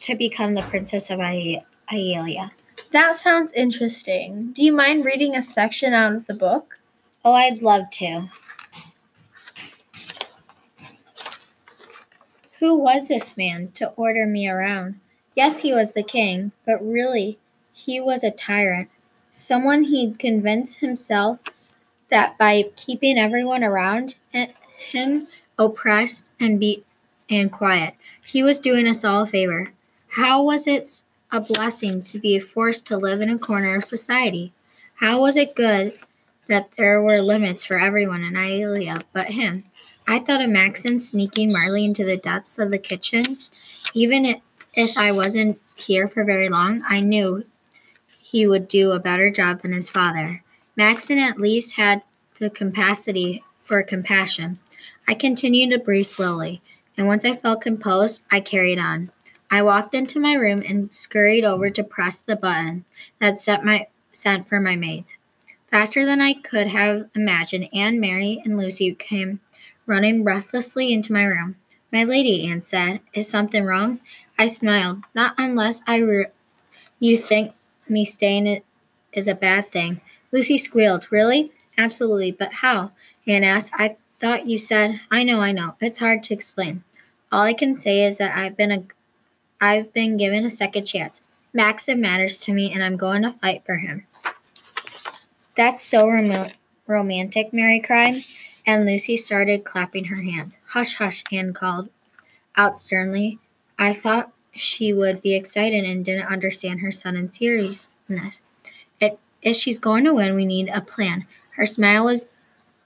to 0.00 0.14
become 0.14 0.54
the 0.54 0.62
Princess 0.62 1.10
of 1.10 1.18
Illéa. 1.18 2.52
That 2.92 3.16
sounds 3.16 3.52
interesting. 3.52 4.52
Do 4.54 4.64
you 4.64 4.72
mind 4.72 5.04
reading 5.04 5.36
a 5.36 5.42
section 5.42 5.92
out 5.92 6.14
of 6.14 6.26
the 6.26 6.32
book? 6.32 6.78
Oh, 7.22 7.34
I'd 7.34 7.60
love 7.60 7.90
to. 7.90 8.30
Who 12.60 12.76
was 12.78 13.08
this 13.08 13.36
man 13.36 13.70
to 13.74 13.88
order 13.90 14.26
me 14.26 14.48
around? 14.48 14.98
Yes, 15.34 15.60
he 15.60 15.72
was 15.72 15.92
the 15.92 16.02
king, 16.02 16.52
but 16.64 16.82
really, 16.82 17.38
he 17.72 18.00
was 18.00 18.24
a 18.24 18.30
tyrant. 18.30 18.88
Someone 19.30 19.84
he'd 19.84 20.18
convinced 20.18 20.78
himself 20.78 21.40
that 22.08 22.38
by 22.38 22.70
keeping 22.76 23.18
everyone 23.18 23.62
around 23.62 24.14
him 24.32 25.26
oppressed 25.58 26.30
and 26.40 26.58
beat 26.58 26.86
and 27.28 27.52
quiet, 27.52 27.94
he 28.24 28.42
was 28.42 28.58
doing 28.58 28.88
us 28.88 29.04
all 29.04 29.24
a 29.24 29.26
favor. 29.26 29.72
How 30.08 30.42
was 30.42 30.66
it 30.66 31.02
a 31.30 31.40
blessing 31.40 32.02
to 32.04 32.18
be 32.18 32.38
forced 32.38 32.86
to 32.86 32.96
live 32.96 33.20
in 33.20 33.28
a 33.28 33.38
corner 33.38 33.76
of 33.76 33.84
society? 33.84 34.54
How 34.94 35.20
was 35.20 35.36
it 35.36 35.54
good 35.54 35.92
that 36.46 36.70
there 36.78 37.02
were 37.02 37.20
limits 37.20 37.66
for 37.66 37.78
everyone 37.78 38.22
in 38.22 38.32
Illéa 38.32 39.02
but 39.12 39.26
him? 39.32 39.64
I 40.08 40.20
thought 40.20 40.42
of 40.42 40.50
Maxon 40.50 41.00
sneaking 41.00 41.50
Marlee 41.50 41.84
into 41.84 42.04
the 42.04 42.16
depths 42.16 42.58
of 42.58 42.70
the 42.70 42.78
kitchen. 42.78 43.38
Even 43.92 44.24
if, 44.24 44.96
I 44.96 45.10
wasn't 45.10 45.60
here 45.74 46.06
for 46.06 46.22
very 46.22 46.48
long, 46.48 46.82
I 46.88 47.00
knew 47.00 47.44
he 48.20 48.46
would 48.46 48.68
do 48.68 48.92
a 48.92 49.00
better 49.00 49.30
job 49.30 49.62
than 49.62 49.72
his 49.72 49.88
father. 49.88 50.44
Maxon 50.76 51.18
at 51.18 51.40
least 51.40 51.76
had 51.76 52.02
the 52.38 52.50
capacity 52.50 53.42
for 53.62 53.82
compassion. 53.82 54.58
I 55.08 55.14
continued 55.14 55.70
to 55.70 55.78
breathe 55.78 56.06
slowly, 56.06 56.60
and 56.96 57.06
once 57.06 57.24
I 57.24 57.34
felt 57.34 57.60
composed, 57.60 58.22
I 58.30 58.40
carried 58.40 58.78
on. 58.78 59.10
I 59.50 59.62
walked 59.62 59.94
into 59.94 60.20
my 60.20 60.34
room 60.34 60.62
and 60.68 60.92
scurried 60.92 61.44
over 61.44 61.70
to 61.70 61.84
press 61.84 62.20
the 62.20 62.36
button 62.36 62.84
that 63.20 63.40
set 63.40 63.64
my 63.64 63.88
sent 64.12 64.48
for 64.48 64.60
my 64.60 64.76
maids. 64.76 65.14
Faster 65.70 66.04
than 66.04 66.20
I 66.20 66.34
could 66.34 66.68
have 66.68 67.08
imagined, 67.14 67.68
Anne, 67.72 68.00
Mary, 68.00 68.40
and 68.44 68.56
Lucy 68.56 68.94
came 68.94 69.40
running 69.86 70.24
breathlessly 70.24 70.92
into 70.92 71.12
my 71.12 71.24
room. 71.24 71.56
My 71.92 72.04
lady, 72.04 72.46
Anne 72.46 72.62
said, 72.62 73.00
is 73.14 73.28
something 73.28 73.64
wrong? 73.64 74.00
I 74.38 74.48
smiled. 74.48 75.02
Not 75.14 75.34
unless 75.38 75.80
I 75.86 75.96
re- 75.98 76.26
you 76.98 77.16
think 77.16 77.54
me 77.88 78.04
staying 78.04 78.62
is 79.12 79.28
a 79.28 79.34
bad 79.34 79.70
thing. 79.70 80.00
Lucy 80.32 80.58
squealed. 80.58 81.06
Really? 81.10 81.52
Absolutely. 81.78 82.32
But 82.32 82.54
how? 82.54 82.90
Anne 83.26 83.44
asked. 83.44 83.72
I 83.74 83.96
thought 84.20 84.46
you 84.46 84.58
said. 84.58 85.00
I 85.10 85.22
know, 85.22 85.40
I 85.40 85.52
know. 85.52 85.76
It's 85.80 86.00
hard 86.00 86.22
to 86.24 86.34
explain. 86.34 86.82
All 87.30 87.42
I 87.42 87.52
can 87.52 87.76
say 87.76 88.04
is 88.04 88.18
that 88.18 88.36
I've 88.36 88.56
been 88.56 88.72
a, 88.72 88.84
I've 89.60 89.92
been 89.92 90.16
given 90.16 90.44
a 90.44 90.50
second 90.50 90.84
chance. 90.84 91.22
Maxon 91.54 92.00
matters 92.00 92.40
to 92.40 92.52
me, 92.52 92.72
and 92.72 92.82
I'm 92.82 92.96
going 92.96 93.22
to 93.22 93.32
fight 93.40 93.62
for 93.64 93.76
him. 93.76 94.06
That's 95.56 95.82
so 95.82 96.08
rom- 96.08 96.50
romantic, 96.86 97.52
Mary 97.52 97.80
cried 97.80 98.24
and 98.66 98.84
Lucy 98.84 99.16
started 99.16 99.64
clapping 99.64 100.06
her 100.06 100.22
hands. 100.22 100.58
Hush, 100.68 100.94
hush, 100.94 101.22
Anne 101.32 101.54
called 101.54 101.88
out 102.56 102.78
sternly. 102.78 103.38
I 103.78 103.92
thought 103.92 104.32
she 104.54 104.92
would 104.92 105.22
be 105.22 105.34
excited 105.34 105.84
and 105.84 106.04
didn't 106.04 106.26
understand 106.26 106.80
her 106.80 106.90
sudden 106.90 107.30
seriousness. 107.30 108.42
If 109.42 109.54
she's 109.54 109.78
going 109.78 110.02
to 110.04 110.14
win, 110.14 110.34
we 110.34 110.44
need 110.44 110.68
a 110.68 110.80
plan. 110.80 111.24
Her 111.52 111.66
smile 111.66 112.06
was 112.06 112.26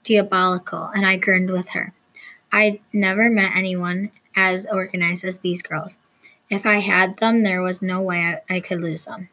diabolical, 0.03 0.91
and 0.93 1.07
I 1.07 1.15
grinned 1.15 1.49
with 1.49 1.69
her. 1.69 1.93
I'd 2.51 2.79
never 2.93 3.31
met 3.31 3.55
anyone 3.55 4.11
as 4.35 4.67
organized 4.67 5.25
as 5.25 5.39
these 5.39 5.63
girls. 5.63 5.97
If 6.51 6.67
I 6.67 6.75
had 6.75 7.17
them, 7.17 7.41
there 7.41 7.63
was 7.63 7.81
no 7.81 7.99
way 8.01 8.41
I, 8.47 8.57
I 8.57 8.59
could 8.59 8.79
lose 8.79 9.05
them. 9.05 9.29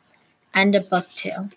End 0.54 0.74
of 0.74 0.88
book 0.88 1.08
two. 1.14 1.50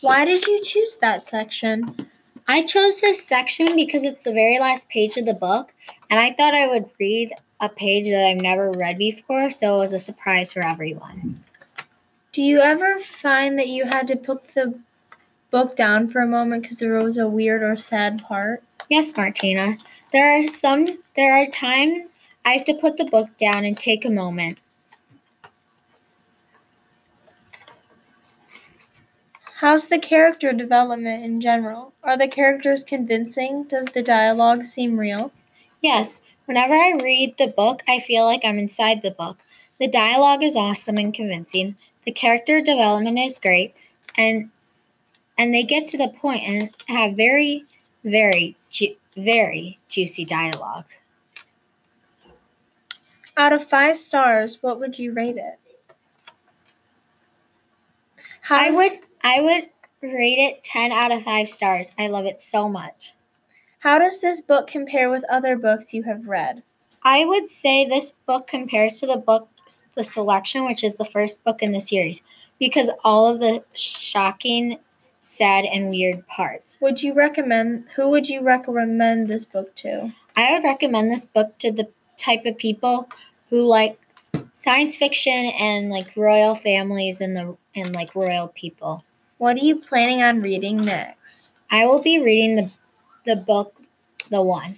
Why 0.00 0.24
did 0.24 0.46
you 0.46 0.64
choose 0.64 0.96
that 0.96 1.22
section? 1.22 2.08
I 2.50 2.64
chose 2.64 3.00
this 3.00 3.24
section 3.24 3.76
because 3.76 4.02
it's 4.02 4.24
the 4.24 4.32
very 4.32 4.58
last 4.58 4.88
page 4.88 5.16
of 5.16 5.24
the 5.24 5.34
book, 5.34 5.72
and 6.10 6.18
I 6.18 6.32
thought 6.32 6.52
I 6.52 6.66
would 6.66 6.90
read 6.98 7.32
a 7.60 7.68
page 7.68 8.08
that 8.08 8.26
I've 8.26 8.42
never 8.42 8.72
read 8.72 8.98
before, 8.98 9.50
so 9.50 9.76
it 9.76 9.78
was 9.78 9.92
a 9.92 10.00
surprise 10.00 10.52
for 10.52 10.60
everyone. 10.60 11.44
Do 12.32 12.42
you 12.42 12.58
ever 12.58 12.98
find 12.98 13.56
that 13.60 13.68
you 13.68 13.84
had 13.84 14.08
to 14.08 14.16
put 14.16 14.48
the 14.54 14.80
book 15.52 15.76
down 15.76 16.08
for 16.08 16.22
a 16.22 16.26
moment 16.26 16.62
because 16.62 16.78
there 16.78 17.00
was 17.00 17.18
a 17.18 17.28
weird 17.28 17.62
or 17.62 17.76
sad 17.76 18.20
part? 18.24 18.64
Yes, 18.88 19.16
Martina. 19.16 19.76
There 20.12 20.36
are 20.36 20.48
some 20.48 20.86
there 21.14 21.40
are 21.40 21.46
times 21.46 22.16
I 22.44 22.54
have 22.54 22.64
to 22.64 22.74
put 22.74 22.96
the 22.96 23.04
book 23.04 23.28
down 23.36 23.64
and 23.64 23.78
take 23.78 24.04
a 24.04 24.10
moment. 24.10 24.58
How's 29.60 29.88
the 29.88 29.98
character 29.98 30.54
development 30.54 31.22
in 31.22 31.38
general? 31.38 31.92
Are 32.02 32.16
the 32.16 32.28
characters 32.28 32.82
convincing? 32.82 33.64
Does 33.64 33.84
the 33.88 34.02
dialogue 34.02 34.64
seem 34.64 34.98
real? 34.98 35.32
Yes, 35.82 36.18
whenever 36.46 36.72
I 36.72 36.98
read 37.02 37.34
the 37.36 37.48
book, 37.48 37.82
I 37.86 37.98
feel 37.98 38.24
like 38.24 38.40
I'm 38.42 38.56
inside 38.56 39.02
the 39.02 39.10
book. 39.10 39.40
The 39.78 39.86
dialogue 39.86 40.42
is 40.42 40.56
awesome 40.56 40.96
and 40.96 41.12
convincing. 41.12 41.76
The 42.06 42.10
character 42.10 42.62
development 42.62 43.18
is 43.18 43.38
great, 43.38 43.74
and 44.16 44.48
and 45.36 45.52
they 45.52 45.62
get 45.62 45.88
to 45.88 45.98
the 45.98 46.08
point 46.08 46.42
and 46.42 46.70
have 46.88 47.14
very, 47.14 47.66
very, 48.02 48.56
ju- 48.70 48.96
very 49.14 49.78
juicy 49.90 50.24
dialogue. 50.24 50.86
Out 53.36 53.52
of 53.52 53.62
five 53.62 53.98
stars, 53.98 54.62
what 54.62 54.80
would 54.80 54.98
you 54.98 55.12
rate 55.12 55.36
it? 55.36 55.58
How 58.40 58.56
I 58.56 58.70
would 58.70 59.00
I 59.22 59.40
would 59.40 59.68
rate 60.02 60.38
it 60.38 60.64
10 60.64 60.92
out 60.92 61.12
of 61.12 61.22
5 61.22 61.48
stars. 61.48 61.92
I 61.98 62.08
love 62.08 62.24
it 62.24 62.40
so 62.40 62.68
much. 62.68 63.14
How 63.80 63.98
does 63.98 64.20
this 64.20 64.40
book 64.40 64.66
compare 64.66 65.10
with 65.10 65.24
other 65.30 65.56
books 65.56 65.94
you 65.94 66.02
have 66.04 66.26
read? 66.26 66.62
I 67.02 67.24
would 67.24 67.50
say 67.50 67.84
this 67.84 68.12
book 68.26 68.46
compares 68.46 68.98
to 69.00 69.06
the 69.06 69.16
book 69.16 69.48
The 69.94 70.04
Selection, 70.04 70.66
which 70.66 70.84
is 70.84 70.94
the 70.94 71.04
first 71.04 71.44
book 71.44 71.62
in 71.62 71.72
the 71.72 71.80
series, 71.80 72.22
because 72.58 72.90
all 73.04 73.26
of 73.26 73.40
the 73.40 73.64
shocking, 73.74 74.78
sad 75.20 75.64
and 75.64 75.88
weird 75.90 76.26
parts. 76.26 76.78
Would 76.80 77.02
you 77.02 77.14
recommend 77.14 77.84
who 77.96 78.10
would 78.10 78.28
you 78.28 78.42
recommend 78.42 79.28
this 79.28 79.44
book 79.44 79.74
to? 79.76 80.12
I 80.36 80.52
would 80.52 80.64
recommend 80.64 81.10
this 81.10 81.26
book 81.26 81.56
to 81.58 81.70
the 81.70 81.88
type 82.16 82.44
of 82.46 82.58
people 82.58 83.08
who 83.48 83.62
like 83.62 83.98
science 84.52 84.96
fiction 84.96 85.50
and 85.58 85.90
like 85.90 86.14
royal 86.16 86.54
families 86.54 87.20
and 87.20 87.36
the 87.36 87.56
and 87.74 87.94
like 87.94 88.14
royal 88.14 88.48
people. 88.48 89.04
What 89.40 89.56
are 89.56 89.64
you 89.64 89.76
planning 89.76 90.22
on 90.22 90.42
reading 90.42 90.82
next? 90.82 91.54
I 91.70 91.86
will 91.86 92.02
be 92.02 92.22
reading 92.22 92.56
the 92.56 92.70
the 93.24 93.36
book 93.36 93.74
The 94.28 94.42
One. 94.42 94.76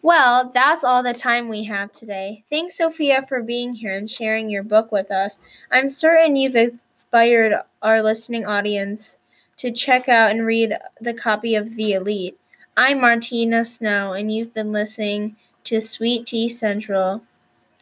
Well, 0.00 0.52
that's 0.54 0.84
all 0.84 1.02
the 1.02 1.12
time 1.12 1.48
we 1.48 1.64
have 1.64 1.90
today. 1.90 2.44
Thanks, 2.48 2.78
Sophia, 2.78 3.26
for 3.28 3.42
being 3.42 3.74
here 3.74 3.96
and 3.96 4.08
sharing 4.08 4.48
your 4.48 4.62
book 4.62 4.92
with 4.92 5.10
us. 5.10 5.40
I'm 5.72 5.88
certain 5.88 6.36
you've 6.36 6.54
inspired 6.54 7.54
our 7.82 8.00
listening 8.00 8.46
audience 8.46 9.18
to 9.56 9.72
check 9.72 10.08
out 10.08 10.30
and 10.30 10.46
read 10.46 10.72
the 11.00 11.12
copy 11.12 11.56
of 11.56 11.74
The 11.74 11.94
Elite. 11.94 12.38
I'm 12.76 13.00
Martina 13.00 13.64
Snow, 13.64 14.12
and 14.12 14.32
you've 14.32 14.54
been 14.54 14.70
listening 14.70 15.34
to 15.64 15.80
Sweet 15.80 16.28
Tea 16.28 16.48
Central. 16.48 17.22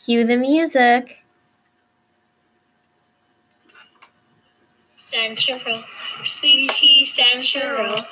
Cue 0.02 0.25
the 0.25 0.38
music. 0.38 1.23
Central, 4.97 5.85
sweet 6.22 6.70
tea 6.72 7.04
central, 7.04 8.04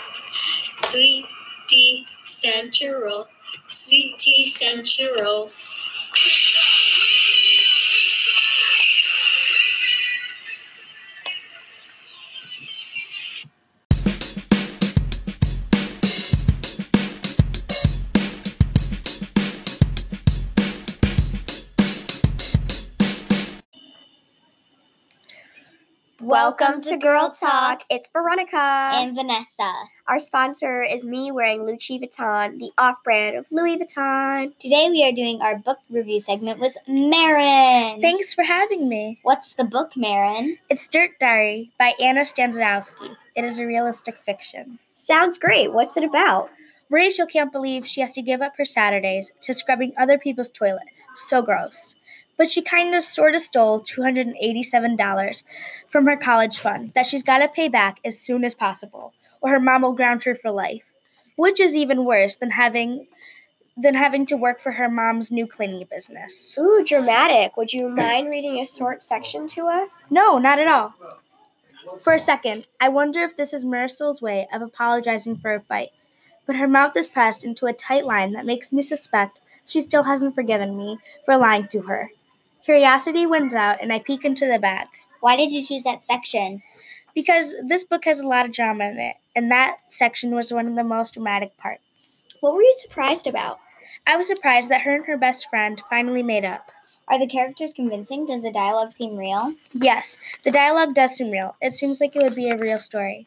sweet 0.87 1.25
tea 1.69 2.05
central, 2.25 3.29
sweet 3.69 4.19
tea 4.19 4.47
central. 4.47 5.51
Welcome 26.33 26.81
to 26.81 26.97
Girl 26.97 27.29
Talk. 27.29 27.83
It's 27.91 28.09
Veronica. 28.09 28.57
And 28.57 29.15
Vanessa. 29.15 29.71
Our 30.07 30.19
sponsor 30.19 30.81
is 30.81 31.05
me 31.05 31.31
wearing 31.31 31.63
Louis 31.63 31.77
Vuitton, 31.77 32.59
the 32.59 32.71
off 32.79 32.97
brand 33.05 33.37
of 33.37 33.45
Louis 33.51 33.77
Vuitton. 33.77 34.59
Today 34.59 34.89
we 34.89 35.05
are 35.05 35.13
doing 35.13 35.43
our 35.43 35.59
book 35.59 35.77
review 35.91 36.21
segment 36.21 36.59
with 36.59 36.73
Marin. 36.89 38.01
Thanks 38.01 38.33
for 38.33 38.45
having 38.45 38.89
me. 38.89 39.19
What's 39.25 39.53
the 39.53 39.65
book, 39.65 39.95
Marin? 39.95 40.57
It's 40.71 40.89
Dirt 40.89 41.11
Diary 41.21 41.71
by 41.79 41.93
Anna 42.01 42.23
Staniszewski. 42.23 43.15
It 43.37 43.45
is 43.45 43.59
a 43.59 43.67
realistic 43.67 44.17
fiction. 44.25 44.79
Sounds 44.95 45.37
great. 45.37 45.75
What's 45.75 45.99
it 45.99 46.05
about? 46.05 46.49
Rachel 46.89 47.27
can't 47.27 47.53
believe 47.53 47.87
she 47.87 48.01
has 48.01 48.15
to 48.15 48.23
give 48.23 48.41
up 48.41 48.55
her 48.57 48.65
Saturdays 48.65 49.31
to 49.43 49.53
scrubbing 49.53 49.93
other 49.99 50.17
people's 50.17 50.49
toilet. 50.49 50.89
So 51.15 51.43
gross. 51.43 51.95
But 52.43 52.51
she 52.51 52.61
kind 52.61 52.93
of 52.93 53.05
sort 53.05 53.37
of 53.37 53.41
stole 53.41 53.83
$287 53.83 55.45
from 55.87 56.07
her 56.07 56.17
college 56.17 56.59
fund 56.59 56.91
that 56.97 57.07
she's 57.07 57.23
got 57.23 57.39
to 57.39 57.47
pay 57.47 57.69
back 57.69 58.01
as 58.05 58.19
soon 58.19 58.43
as 58.43 58.53
possible, 58.53 59.15
or 59.41 59.51
her 59.51 59.61
mom 59.61 59.83
will 59.83 59.93
ground 59.93 60.25
her 60.25 60.35
for 60.35 60.51
life. 60.51 60.83
Which 61.37 61.61
is 61.61 61.77
even 61.77 62.05
worse 62.05 62.35
than 62.35 62.51
having 62.51 63.07
than 63.77 63.95
having 63.95 64.27
to 64.27 64.37
work 64.37 64.61
for 64.61 64.73
her 64.73 64.89
mom's 64.89 65.31
new 65.31 65.47
cleaning 65.47 65.87
business. 65.89 66.59
Ooh, 66.59 66.83
dramatic. 66.85 67.57
Would 67.57 67.73
you 67.73 67.89
mind 67.89 68.29
reading 68.29 68.59
a 68.59 68.67
short 68.67 69.05
section 69.05 69.47
to 69.55 69.69
us? 69.69 70.09
No, 70.11 70.39
not 70.39 70.59
at 70.59 70.67
all. 70.67 70.95
For 72.01 72.13
a 72.13 72.19
second, 72.19 72.67
I 72.81 72.89
wonder 72.89 73.21
if 73.21 73.37
this 73.37 73.53
is 73.53 73.65
Marisol's 73.65 74.21
way 74.21 74.49
of 74.53 74.63
apologizing 74.63 75.37
for 75.37 75.55
a 75.55 75.61
fight, 75.61 75.91
but 76.45 76.57
her 76.57 76.67
mouth 76.67 76.97
is 76.97 77.07
pressed 77.07 77.45
into 77.45 77.67
a 77.67 77.73
tight 77.73 78.05
line 78.05 78.33
that 78.33 78.45
makes 78.47 78.73
me 78.73 78.83
suspect 78.83 79.41
she 79.65 79.81
still 79.81 80.03
hasn't 80.03 80.35
forgiven 80.35 80.77
me 80.77 80.99
for 81.25 81.37
lying 81.37 81.69
to 81.69 81.83
her. 81.83 82.11
Curiosity 82.65 83.27
wins 83.27 83.55
out, 83.55 83.79
and 83.81 83.93
I 83.93 83.99
peek 83.99 84.25
into 84.25 84.47
the 84.47 84.59
back. 84.59 84.89
Why 85.21 85.37
did 85.37 85.51
you 85.51 85.65
choose 85.67 85.83
that 85.83 86.05
section? 86.05 86.63
Because 87.15 87.57
this 87.67 87.85
book 87.85 88.05
has 88.05 88.21
a 88.21 88.27
lot 88.27 88.47
of 88.47 88.53
drama 88.53 88.85
in 88.85 88.99
it, 88.99 89.17
and 89.35 89.51
that 89.51 89.79
section 89.89 90.35
was 90.35 90.53
one 90.53 90.69
of 90.69 90.75
the 90.75 90.85
most 90.85 91.15
dramatic 91.15 91.57
parts. 91.57 92.23
What 92.41 92.55
were 92.55 92.63
you 92.63 92.75
surprised 92.79 93.27
about? 93.27 93.59
I 94.07 94.17
was 94.17 94.27
surprised 94.27 94.69
that 94.71 94.83
her 94.83 94.95
and 94.95 95.07
her 95.07 95.17
best 95.17 95.49
friend 95.49 95.81
finally 95.91 96.23
made 96.23 96.45
up. 96.45 96.71
Are 97.09 97.19
the 97.19 97.27
characters 97.27 97.73
convincing? 97.75 98.27
Does 98.27 98.43
the 98.43 98.53
dialogue 98.53 98.93
seem 98.93 99.17
real? 99.17 99.55
Yes, 99.73 100.17
the 100.45 100.51
dialogue 100.51 100.95
does 100.95 101.17
seem 101.17 101.31
real. 101.31 101.57
It 101.61 101.73
seems 101.73 102.01
like 102.01 102.17
it 102.17 102.23
would 102.23 102.35
be 102.35 102.49
a 102.49 102.57
real 102.57 102.79
story. 102.79 103.27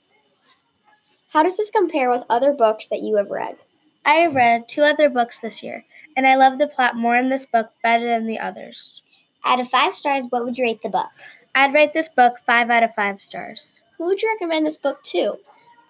How 1.30 1.44
does 1.44 1.58
this 1.58 1.70
compare 1.70 2.10
with 2.10 2.24
other 2.30 2.54
books 2.54 2.88
that 2.88 3.02
you 3.02 3.18
have 3.18 3.30
read? 3.30 3.58
I 4.06 4.16
have 4.16 4.36
read 4.36 4.68
two 4.68 4.84
other 4.84 5.10
books 5.10 5.40
this 5.40 5.62
year, 5.62 5.84
and 6.16 6.26
I 6.26 6.36
love 6.36 6.58
the 6.58 6.68
plot 6.68 6.96
more 6.96 7.18
in 7.18 7.30
this 7.30 7.46
book 7.46 7.72
better 7.84 8.08
than 8.08 8.28
the 8.28 8.40
others. 8.40 9.02
Out 9.46 9.60
of 9.60 9.70
five 9.70 9.96
stars, 9.96 10.26
what 10.30 10.44
would 10.44 10.58
you 10.58 10.64
rate 10.64 10.82
the 10.82 10.90
book? 10.90 11.12
I'd 11.54 11.74
rate 11.74 11.94
this 11.94 12.10
book 12.10 12.38
5 12.46 12.70
out 12.70 12.84
of 12.84 12.94
5 12.96 13.22
stars. 13.22 13.82
Who 13.98 14.06
would 14.06 14.22
you 14.22 14.30
recommend 14.34 14.66
this 14.66 14.78
book 14.78 15.04
to? 15.04 15.38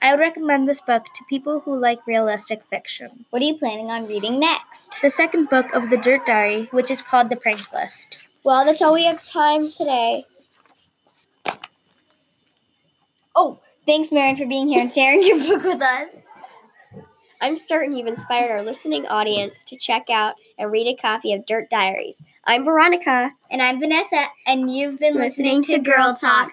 I 0.01 0.11
would 0.11 0.19
recommend 0.19 0.67
this 0.67 0.81
book 0.81 1.05
to 1.05 1.23
people 1.29 1.61
who 1.61 1.73
like 1.75 2.05
realistic 2.05 2.61
fiction. 2.69 3.25
What 3.29 3.41
are 3.41 3.45
you 3.45 3.57
planning 3.57 3.89
on 3.89 4.07
reading 4.07 4.39
next? 4.39 4.97
The 5.01 5.09
second 5.09 5.49
book 5.49 5.73
of 5.73 5.89
the 5.89 5.97
Dirt 5.97 6.25
Diary, 6.25 6.67
which 6.71 6.91
is 6.91 7.01
called 7.01 7.29
The 7.29 7.37
Prank 7.37 7.71
List. 7.73 8.27
Well, 8.43 8.65
that's 8.65 8.81
all 8.81 8.93
we 8.93 9.05
have 9.05 9.23
time 9.23 9.71
today. 9.71 10.25
Oh, 13.35 13.57
thanks, 13.85 14.11
Marin, 14.11 14.35
for 14.35 14.45
being 14.45 14.67
here 14.67 14.81
and 14.81 14.91
sharing 14.91 15.25
your 15.25 15.39
book 15.39 15.63
with 15.63 15.81
us. 15.81 16.24
I'm 17.45 17.57
certain 17.57 17.95
you've 17.95 18.07
inspired 18.07 18.49
our 18.49 18.63
listening 18.63 19.05
audience 19.05 19.61
to 19.65 19.75
check 19.75 20.09
out 20.09 20.33
and 20.57 20.71
read 20.71 20.87
a 20.87 20.99
copy 20.99 21.31
of 21.31 21.45
Dirt 21.45 21.69
Diaries. 21.69 22.23
I'm 22.43 22.65
Veronica. 22.65 23.33
And 23.51 23.61
I'm 23.61 23.79
Vanessa, 23.79 24.25
and 24.47 24.75
you've 24.75 24.97
been 24.97 25.13
listening, 25.13 25.61
to 25.65 25.77
Girl 25.77 26.15
Talk. 26.15 26.51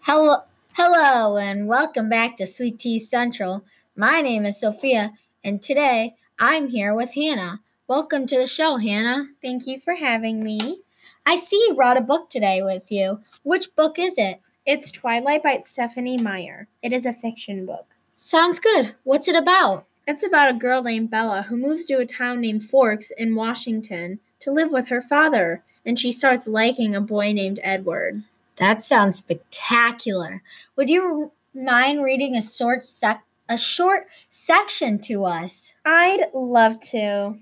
Hello, 0.00 0.38
hello, 0.72 1.36
and 1.36 1.68
welcome 1.68 2.08
back 2.08 2.34
to 2.38 2.46
Sweet 2.48 2.80
Tea 2.80 2.98
Central. 2.98 3.62
My 3.94 4.20
name 4.20 4.44
is 4.46 4.58
Sophia, 4.58 5.12
and 5.44 5.62
today 5.62 6.16
I'm 6.40 6.66
here 6.66 6.92
with 6.92 7.14
Hannah. 7.14 7.60
Welcome 7.86 8.26
to 8.26 8.36
the 8.36 8.48
show, 8.48 8.78
Hannah. 8.78 9.28
Thank 9.40 9.68
you 9.68 9.78
for 9.78 9.94
having 9.94 10.42
me. 10.42 10.80
I 11.24 11.36
see 11.36 11.64
you 11.68 11.74
brought 11.74 11.96
a 11.96 12.00
book 12.00 12.30
today 12.30 12.62
with 12.62 12.90
you. 12.90 13.20
Which 13.44 13.76
book 13.76 13.96
is 14.00 14.18
it? 14.18 14.40
It's 14.66 14.90
Twilight 14.90 15.44
by 15.44 15.60
Stephenie 15.60 16.18
Meyer. 16.18 16.66
It 16.82 16.92
is 16.92 17.06
a 17.06 17.12
fiction 17.12 17.66
book. 17.66 17.86
Sounds 18.16 18.58
good. 18.58 18.96
What's 19.04 19.28
it 19.28 19.36
about? 19.36 19.86
It's 20.08 20.26
about 20.26 20.50
a 20.50 20.58
girl 20.58 20.82
named 20.82 21.08
Bella 21.08 21.42
who 21.42 21.56
moves 21.56 21.86
to 21.86 21.98
a 21.98 22.04
town 22.04 22.40
named 22.40 22.64
Forks 22.64 23.12
in 23.16 23.36
Washington 23.36 24.18
to 24.40 24.50
live 24.50 24.72
with 24.72 24.88
her 24.88 25.00
father, 25.00 25.62
and 25.84 25.96
she 25.96 26.10
starts 26.10 26.48
liking 26.48 26.96
a 26.96 27.00
boy 27.00 27.32
named 27.32 27.60
Edward. 27.62 28.24
That 28.56 28.82
sounds 28.82 29.18
spectacular. 29.18 30.42
Would 30.74 30.90
you 30.90 31.30
mind 31.54 32.02
reading 32.02 32.34
a 32.34 32.42
short 32.42 32.84
sec- 32.84 33.22
a 33.48 33.56
short 33.56 34.08
section 34.30 34.98
to 35.02 35.26
us? 35.26 35.74
I'd 35.84 36.26
love 36.34 36.80
to. 36.90 37.38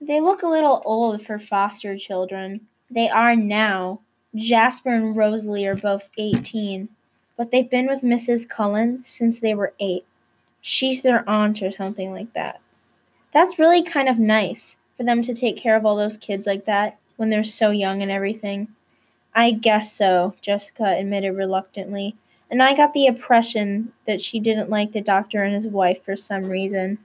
They 0.00 0.20
look 0.20 0.44
a 0.44 0.48
little 0.48 0.80
old 0.84 1.26
for 1.26 1.40
foster 1.40 1.98
children. 1.98 2.68
They 2.88 3.08
are 3.08 3.34
now. 3.34 4.02
Jasper 4.34 4.94
and 4.94 5.16
Rosalie 5.16 5.66
are 5.66 5.76
both 5.76 6.08
18, 6.16 6.88
but 7.36 7.50
they've 7.50 7.68
been 7.68 7.86
with 7.86 8.02
Mrs. 8.02 8.48
Cullen 8.48 9.02
since 9.04 9.40
they 9.40 9.54
were 9.54 9.74
8. 9.78 10.04
She's 10.60 11.02
their 11.02 11.28
aunt 11.28 11.62
or 11.62 11.70
something 11.70 12.12
like 12.12 12.32
that. 12.34 12.60
That's 13.32 13.58
really 13.58 13.82
kind 13.82 14.08
of 14.08 14.18
nice 14.18 14.76
for 14.96 15.02
them 15.04 15.22
to 15.22 15.34
take 15.34 15.56
care 15.56 15.76
of 15.76 15.84
all 15.84 15.96
those 15.96 16.16
kids 16.16 16.46
like 16.46 16.64
that 16.66 16.98
when 17.16 17.30
they're 17.30 17.44
so 17.44 17.70
young 17.70 18.02
and 18.02 18.10
everything. 18.10 18.68
I 19.34 19.52
guess 19.52 19.92
so, 19.92 20.34
Jessica 20.40 20.96
admitted 20.98 21.36
reluctantly, 21.36 22.14
and 22.50 22.62
I 22.62 22.74
got 22.74 22.92
the 22.92 23.06
impression 23.06 23.92
that 24.06 24.20
she 24.20 24.40
didn't 24.40 24.70
like 24.70 24.92
the 24.92 25.00
doctor 25.00 25.42
and 25.42 25.54
his 25.54 25.66
wife 25.66 26.04
for 26.04 26.16
some 26.16 26.48
reason. 26.48 26.98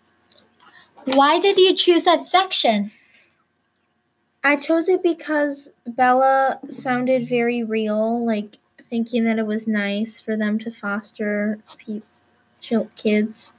Why 1.05 1.39
did 1.39 1.57
you 1.57 1.73
choose 1.73 2.03
that 2.03 2.27
section? 2.27 2.91
I 4.47 4.55
chose 4.55 4.87
it 4.87 5.03
because 5.03 5.71
Bella 5.85 6.61
sounded 6.69 7.27
very 7.27 7.65
real, 7.65 8.25
like 8.25 8.59
thinking 8.81 9.25
that 9.25 9.37
it 9.37 9.45
was 9.45 9.67
nice 9.67 10.21
for 10.21 10.37
them 10.37 10.57
to 10.59 10.71
foster 10.71 11.59
pe- 11.77 11.99
kids. 12.95 13.55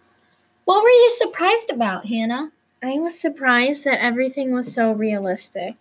What 0.65 0.83
were 0.83 0.89
you 0.89 1.11
surprised 1.11 1.69
about, 1.69 2.07
Hannah? 2.07 2.53
I 2.83 2.99
was 3.01 3.21
surprised 3.21 3.85
that 3.85 4.03
everything 4.03 4.51
was 4.51 4.73
so 4.73 4.91
realistic. 4.91 5.75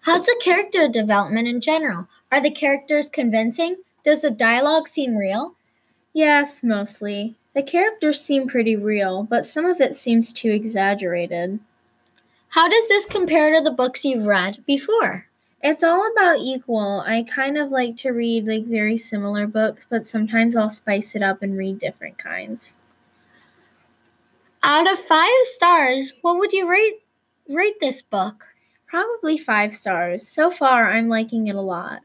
How's 0.00 0.24
the 0.24 0.40
character 0.42 0.88
development 0.88 1.46
in 1.46 1.60
general? 1.60 2.08
Are 2.32 2.40
the 2.40 2.50
characters 2.50 3.10
convincing? 3.10 3.76
Does 4.02 4.22
the 4.22 4.30
dialogue 4.30 4.88
seem 4.88 5.18
real? 5.18 5.56
Yes, 6.14 6.62
mostly. 6.62 7.36
The 7.54 7.62
characters 7.62 8.22
seem 8.22 8.48
pretty 8.48 8.76
real, 8.76 9.24
but 9.24 9.44
some 9.44 9.66
of 9.66 9.82
it 9.82 9.94
seems 9.94 10.32
too 10.32 10.50
exaggerated. 10.50 11.60
How 12.50 12.68
does 12.68 12.88
this 12.88 13.06
compare 13.06 13.54
to 13.54 13.62
the 13.62 13.70
books 13.70 14.04
you've 14.04 14.26
read 14.26 14.64
before? 14.66 15.26
It's 15.62 15.82
all 15.82 16.10
about 16.12 16.38
equal. 16.38 17.02
I 17.06 17.24
kind 17.24 17.58
of 17.58 17.70
like 17.70 17.96
to 17.98 18.10
read 18.10 18.46
like 18.46 18.64
very 18.64 18.96
similar 18.96 19.46
books, 19.46 19.84
but 19.90 20.06
sometimes 20.06 20.56
I'll 20.56 20.70
spice 20.70 21.14
it 21.14 21.22
up 21.22 21.42
and 21.42 21.58
read 21.58 21.78
different 21.78 22.16
kinds. 22.16 22.76
Out 24.62 24.90
of 24.90 24.98
five 24.98 25.44
stars, 25.44 26.12
what 26.22 26.38
would 26.38 26.52
you 26.52 26.68
rate 26.68 27.02
rate 27.48 27.80
this 27.80 28.02
book? 28.02 28.44
Probably 28.86 29.36
five 29.36 29.74
stars. 29.74 30.26
So 30.26 30.50
far, 30.50 30.90
I'm 30.90 31.08
liking 31.08 31.48
it 31.48 31.54
a 31.54 31.60
lot. 31.60 32.00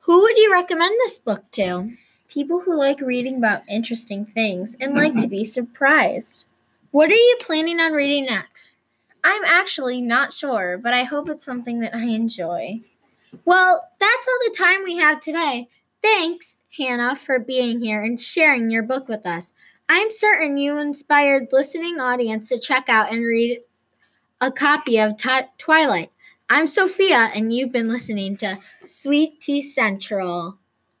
Who 0.00 0.20
would 0.20 0.36
you 0.36 0.52
recommend 0.52 0.92
this 0.98 1.18
book 1.18 1.50
to? 1.52 1.90
People 2.28 2.60
who 2.60 2.76
like 2.76 3.00
reading 3.00 3.38
about 3.38 3.62
interesting 3.68 4.26
things 4.26 4.76
and 4.80 4.94
like 4.94 5.16
to 5.16 5.26
be 5.26 5.44
surprised. 5.44 6.44
What 6.90 7.10
are 7.10 7.14
you 7.14 7.36
planning 7.40 7.80
on 7.80 7.92
reading 7.92 8.26
next? 8.26 8.73
I'm 9.24 9.44
actually 9.44 10.00
not 10.00 10.32
sure, 10.32 10.78
but 10.78 10.92
I 10.92 11.04
hope 11.04 11.28
it's 11.28 11.44
something 11.44 11.80
that 11.80 11.94
I 11.94 12.04
enjoy. 12.04 12.80
Well, 13.44 13.88
that's 13.98 14.28
all 14.28 14.38
the 14.46 14.54
time 14.56 14.84
we 14.84 14.96
have 14.96 15.20
today. 15.20 15.68
Thanks, 16.02 16.56
Hannah, 16.76 17.16
for 17.16 17.38
being 17.38 17.80
here 17.80 18.02
and 18.02 18.20
sharing 18.20 18.70
your 18.70 18.82
book 18.82 19.08
with 19.08 19.26
us. 19.26 19.52
I'm 19.88 20.12
certain 20.12 20.58
you 20.58 20.78
inspired 20.78 21.48
listening 21.52 21.98
audience 21.98 22.50
to 22.50 22.58
check 22.58 22.88
out 22.88 23.10
and 23.10 23.24
read 23.24 23.60
a 24.40 24.52
copy 24.52 24.98
of 25.00 25.16
Ti- 25.16 25.48
Twilight. 25.58 26.12
I'm 26.50 26.68
Sophia, 26.68 27.30
and 27.34 27.52
you've 27.52 27.72
been 27.72 27.88
listening 27.88 28.36
to 28.38 28.58
Sweet 28.84 29.40
Tea 29.40 29.62
Central. 29.62 30.58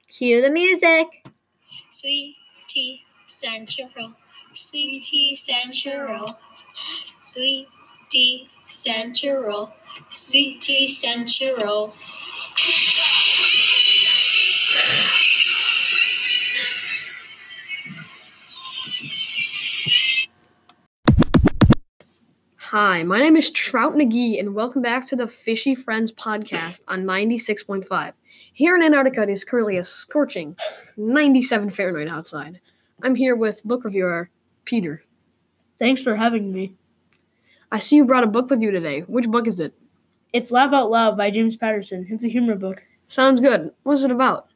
Cue 0.08 0.40
the 0.40 0.50
music. 0.50 1.26
Sweet 1.90 2.36
tea 2.68 3.02
central. 3.26 4.14
Sweet 4.52 5.02
tea 5.02 5.34
central. 5.34 6.38
Sweet 7.20 7.68
tea 8.14 8.48
central. 8.68 9.74
Sweet 10.08 10.60
tea 10.60 10.86
central. 10.86 11.92
Hi, 22.58 23.02
my 23.02 23.18
name 23.18 23.36
is 23.36 23.50
Trout 23.50 23.94
McGee, 23.94 24.38
and 24.38 24.54
welcome 24.54 24.80
back 24.80 25.08
to 25.08 25.16
the 25.16 25.26
Fishy 25.26 25.74
Friends 25.74 26.12
podcast 26.12 26.82
on 26.86 27.02
96.5. 27.02 28.12
Here 28.52 28.76
in 28.76 28.84
Antarctica, 28.84 29.22
it 29.22 29.28
is 29.28 29.44
currently 29.44 29.76
a 29.76 29.82
scorching 29.82 30.54
97 30.96 31.70
Fahrenheit 31.70 32.06
outside. 32.06 32.60
I'm 33.02 33.16
here 33.16 33.34
with 33.34 33.64
book 33.64 33.82
reviewer 33.82 34.30
Peter. 34.64 35.02
Thanks 35.80 36.00
for 36.00 36.14
having 36.14 36.52
me. 36.52 36.76
I 37.74 37.80
see 37.80 37.96
you 37.96 38.04
brought 38.04 38.22
a 38.22 38.28
book 38.28 38.50
with 38.50 38.62
you 38.62 38.70
today. 38.70 39.00
Which 39.00 39.26
book 39.26 39.48
is 39.48 39.58
it? 39.58 39.74
It's 40.32 40.52
Laugh 40.52 40.72
Out 40.72 40.92
Loud 40.92 41.16
by 41.16 41.32
James 41.32 41.56
Patterson. 41.56 42.06
It's 42.08 42.24
a 42.24 42.28
humor 42.28 42.54
book. 42.54 42.84
Sounds 43.08 43.40
good. 43.40 43.72
What's 43.82 44.04
it 44.04 44.12
about? 44.12 44.46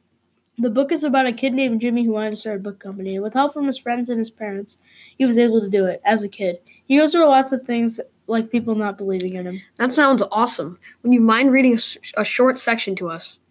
The 0.57 0.69
book 0.69 0.93
is 0.93 1.03
about 1.03 1.25
a 1.25 1.33
kid 1.33 1.51
named 1.51 1.81
Jimmy 1.81 2.05
who 2.05 2.13
wanted 2.13 2.29
to 2.29 2.35
start 2.37 2.55
a 2.55 2.63
book 2.63 2.79
company. 2.79 3.19
With 3.19 3.33
help 3.33 3.53
from 3.53 3.67
his 3.67 3.77
friends 3.77 4.09
and 4.09 4.19
his 4.19 4.29
parents, 4.29 4.77
he 5.17 5.25
was 5.25 5.37
able 5.37 5.59
to 5.59 5.69
do 5.69 5.85
it 5.85 6.01
as 6.05 6.23
a 6.23 6.29
kid. 6.29 6.59
He 6.87 6.95
goes 6.95 7.11
through 7.11 7.25
lots 7.25 7.51
of 7.51 7.63
things 7.63 7.99
like 8.27 8.51
people 8.51 8.73
not 8.73 8.97
believing 8.97 9.35
in 9.35 9.45
him. 9.45 9.61
That 9.75 9.93
sounds 9.93 10.23
awesome. 10.31 10.79
Would 11.03 11.11
you 11.11 11.19
mind 11.19 11.51
reading 11.51 11.77
a 12.15 12.23
short 12.23 12.57
section 12.57 12.95
to 12.95 13.09
us? 13.09 13.41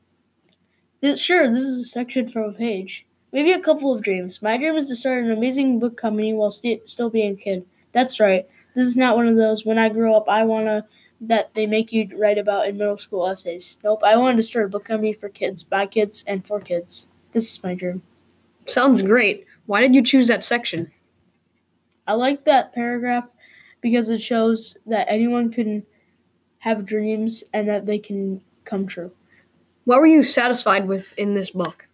This, 1.02 1.20
sure, 1.20 1.46
this 1.52 1.64
is 1.64 1.78
a 1.78 1.84
section 1.84 2.30
from 2.30 2.44
a 2.44 2.52
page. 2.52 3.04
Maybe 3.34 3.52
a 3.52 3.60
couple 3.60 3.92
of 3.92 4.00
dreams. 4.00 4.40
My 4.40 4.56
dream 4.56 4.76
is 4.76 4.88
to 4.88 4.96
start 4.96 5.24
an 5.24 5.30
amazing 5.30 5.78
book 5.78 5.98
company 5.98 6.32
while 6.32 6.50
st- 6.50 6.88
still 6.88 7.10
being 7.10 7.34
a 7.34 7.36
kid. 7.36 7.66
That's 7.92 8.18
right. 8.18 8.48
This 8.74 8.86
is 8.86 8.96
not 8.96 9.16
one 9.16 9.26
of 9.26 9.36
those 9.36 9.64
when 9.64 9.78
I 9.78 9.88
grow 9.88 10.14
up 10.14 10.28
I 10.28 10.44
want 10.44 10.66
to 10.66 10.84
that 11.20 11.54
they 11.54 11.66
make 11.66 11.92
you 11.92 12.08
write 12.16 12.38
about 12.38 12.68
in 12.68 12.78
middle 12.78 12.98
school 12.98 13.26
essays. 13.26 13.78
Nope, 13.82 14.02
I 14.04 14.16
wanted 14.16 14.36
to 14.36 14.42
start 14.42 14.66
a 14.66 14.68
book 14.68 14.84
company 14.84 15.12
for 15.12 15.28
kids, 15.28 15.62
by 15.64 15.86
kids, 15.86 16.24
and 16.26 16.46
for 16.46 16.60
kids. 16.60 17.10
This 17.32 17.50
is 17.50 17.62
my 17.62 17.74
dream. 17.74 18.02
Sounds 18.66 19.02
great. 19.02 19.46
Why 19.66 19.80
did 19.80 19.94
you 19.94 20.02
choose 20.02 20.28
that 20.28 20.44
section? 20.44 20.92
I 22.06 22.14
like 22.14 22.44
that 22.44 22.72
paragraph 22.72 23.28
because 23.80 24.10
it 24.10 24.22
shows 24.22 24.78
that 24.86 25.10
anyone 25.10 25.50
can 25.52 25.84
have 26.60 26.86
dreams 26.86 27.44
and 27.52 27.68
that 27.68 27.86
they 27.86 27.98
can 27.98 28.40
come 28.64 28.86
true. 28.86 29.12
What 29.84 30.00
were 30.00 30.06
you 30.06 30.24
satisfied 30.24 30.86
with 30.86 31.12
in 31.16 31.34
this 31.34 31.50
book? 31.50 31.88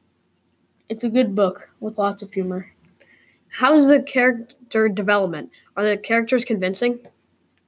It's 0.88 1.04
a 1.04 1.08
good 1.08 1.34
book 1.34 1.70
with 1.80 1.98
lots 1.98 2.22
of 2.22 2.32
humor. 2.32 2.73
How's 3.56 3.86
the 3.86 4.02
character 4.02 4.88
development? 4.88 5.50
Are 5.76 5.84
the 5.84 5.96
characters 5.96 6.44
convincing? 6.44 6.98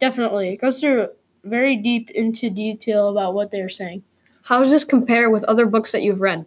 Definitely. 0.00 0.48
It 0.48 0.60
goes 0.60 0.80
through 0.80 1.10
very 1.44 1.76
deep 1.76 2.10
into 2.10 2.50
detail 2.50 3.08
about 3.08 3.34
what 3.34 3.52
they're 3.52 3.68
saying. 3.68 4.02
How 4.42 4.58
does 4.60 4.72
this 4.72 4.84
compare 4.84 5.30
with 5.30 5.44
other 5.44 5.64
books 5.64 5.92
that 5.92 6.02
you've 6.02 6.20
read? 6.20 6.44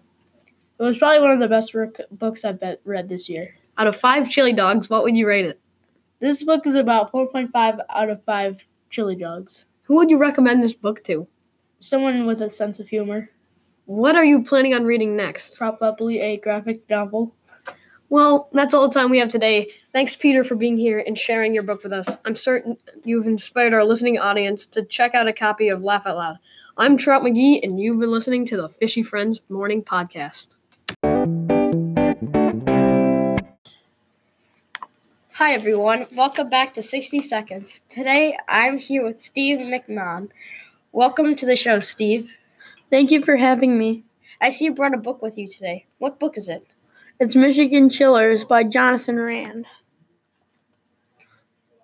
It 0.77 0.83
was 0.83 0.97
probably 0.97 1.21
one 1.21 1.31
of 1.31 1.39
the 1.39 1.47
best 1.47 1.73
work, 1.73 2.01
books 2.11 2.43
I've 2.43 2.61
read 2.83 3.07
this 3.07 3.29
year. 3.29 3.55
Out 3.77 3.87
of 3.87 3.95
five 3.95 4.29
chili 4.29 4.51
dogs, 4.51 4.89
what 4.89 5.03
would 5.03 5.15
you 5.15 5.25
rate 5.25 5.45
it? 5.45 5.57
This 6.19 6.43
book 6.43 6.67
is 6.67 6.75
about 6.75 7.13
4.5 7.13 7.79
out 7.89 8.09
of 8.09 8.21
5 8.25 8.65
chili 8.89 9.15
dogs. 9.15 9.67
Who 9.83 9.95
would 9.95 10.09
you 10.09 10.17
recommend 10.17 10.61
this 10.61 10.75
book 10.75 11.01
to? 11.05 11.27
Someone 11.79 12.27
with 12.27 12.41
a 12.41 12.49
sense 12.49 12.81
of 12.81 12.89
humor. 12.89 13.29
What 13.85 14.17
are 14.17 14.25
you 14.25 14.43
planning 14.43 14.73
on 14.73 14.83
reading 14.83 15.15
next? 15.15 15.57
Probably 15.57 16.19
a 16.19 16.35
graphic 16.35 16.89
novel. 16.89 17.33
Well, 18.11 18.49
that's 18.53 18.73
all 18.73 18.87
the 18.87 18.99
time 18.99 19.11
we 19.11 19.19
have 19.19 19.29
today. 19.29 19.69
Thanks, 19.93 20.15
Peter, 20.15 20.43
for 20.43 20.55
being 20.55 20.79
here 20.79 21.03
and 21.05 21.15
sharing 21.15 21.53
your 21.53 21.61
book 21.61 21.83
with 21.83 21.93
us. 21.93 22.17
I'm 22.25 22.35
certain 22.35 22.75
you've 23.03 23.27
inspired 23.27 23.71
our 23.71 23.83
listening 23.83 24.17
audience 24.17 24.65
to 24.67 24.83
check 24.83 25.13
out 25.13 25.27
a 25.27 25.33
copy 25.33 25.69
of 25.69 25.83
Laugh 25.83 26.07
Out 26.07 26.17
Loud. 26.17 26.39
I'm 26.75 26.97
Trout 26.97 27.21
McGee, 27.21 27.59
and 27.61 27.79
you've 27.79 27.99
been 27.99 28.09
listening 28.09 28.45
to 28.47 28.57
the 28.57 28.67
Fishy 28.67 29.03
Friends 29.03 29.41
Morning 29.47 29.83
Podcast. 29.83 30.55
Hi, 35.33 35.53
everyone. 35.53 36.07
Welcome 36.15 36.49
back 36.49 36.73
to 36.73 36.81
60 36.81 37.19
Seconds. 37.19 37.83
Today, 37.89 38.35
I'm 38.47 38.79
here 38.79 39.05
with 39.05 39.21
Steve 39.21 39.59
McMahon. 39.59 40.29
Welcome 40.91 41.35
to 41.35 41.45
the 41.45 41.55
show, 41.55 41.79
Steve. 41.79 42.31
Thank 42.89 43.11
you 43.11 43.21
for 43.21 43.35
having 43.35 43.77
me. 43.77 44.03
I 44.41 44.49
see 44.49 44.65
you 44.65 44.73
brought 44.73 44.95
a 44.95 44.97
book 44.97 45.21
with 45.21 45.37
you 45.37 45.47
today. 45.47 45.85
What 45.99 46.19
book 46.19 46.39
is 46.39 46.49
it? 46.49 46.65
It's 47.21 47.35
Michigan 47.35 47.89
Chillers 47.89 48.45
by 48.45 48.63
Johnathan 48.63 49.25
Rand. 49.25 49.65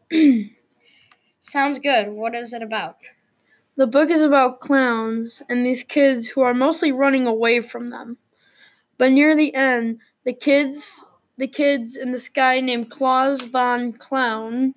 Sounds 1.42 1.78
good. 1.78 2.08
What 2.08 2.34
is 2.34 2.54
it 2.54 2.64
about? 2.64 2.96
The 3.76 3.86
book 3.86 4.10
is 4.10 4.22
about 4.22 4.62
clowns 4.62 5.42
and 5.50 5.66
these 5.66 5.84
kids 5.84 6.30
who 6.30 6.40
are 6.40 6.54
mostly 6.54 6.94
running 6.94 7.28
away 7.28 7.60
from 7.60 7.90
them. 7.90 8.16
But 8.98 9.12
near 9.12 9.36
the 9.36 9.54
end, 9.54 10.00
the 10.24 10.32
kids 10.32 11.04
the 11.38 11.48
kids 11.48 11.98
and 11.98 12.14
this 12.14 12.30
guy 12.30 12.62
named 12.62 12.90
Klaus 12.90 13.42
von 13.42 13.92
Clown 13.92 14.74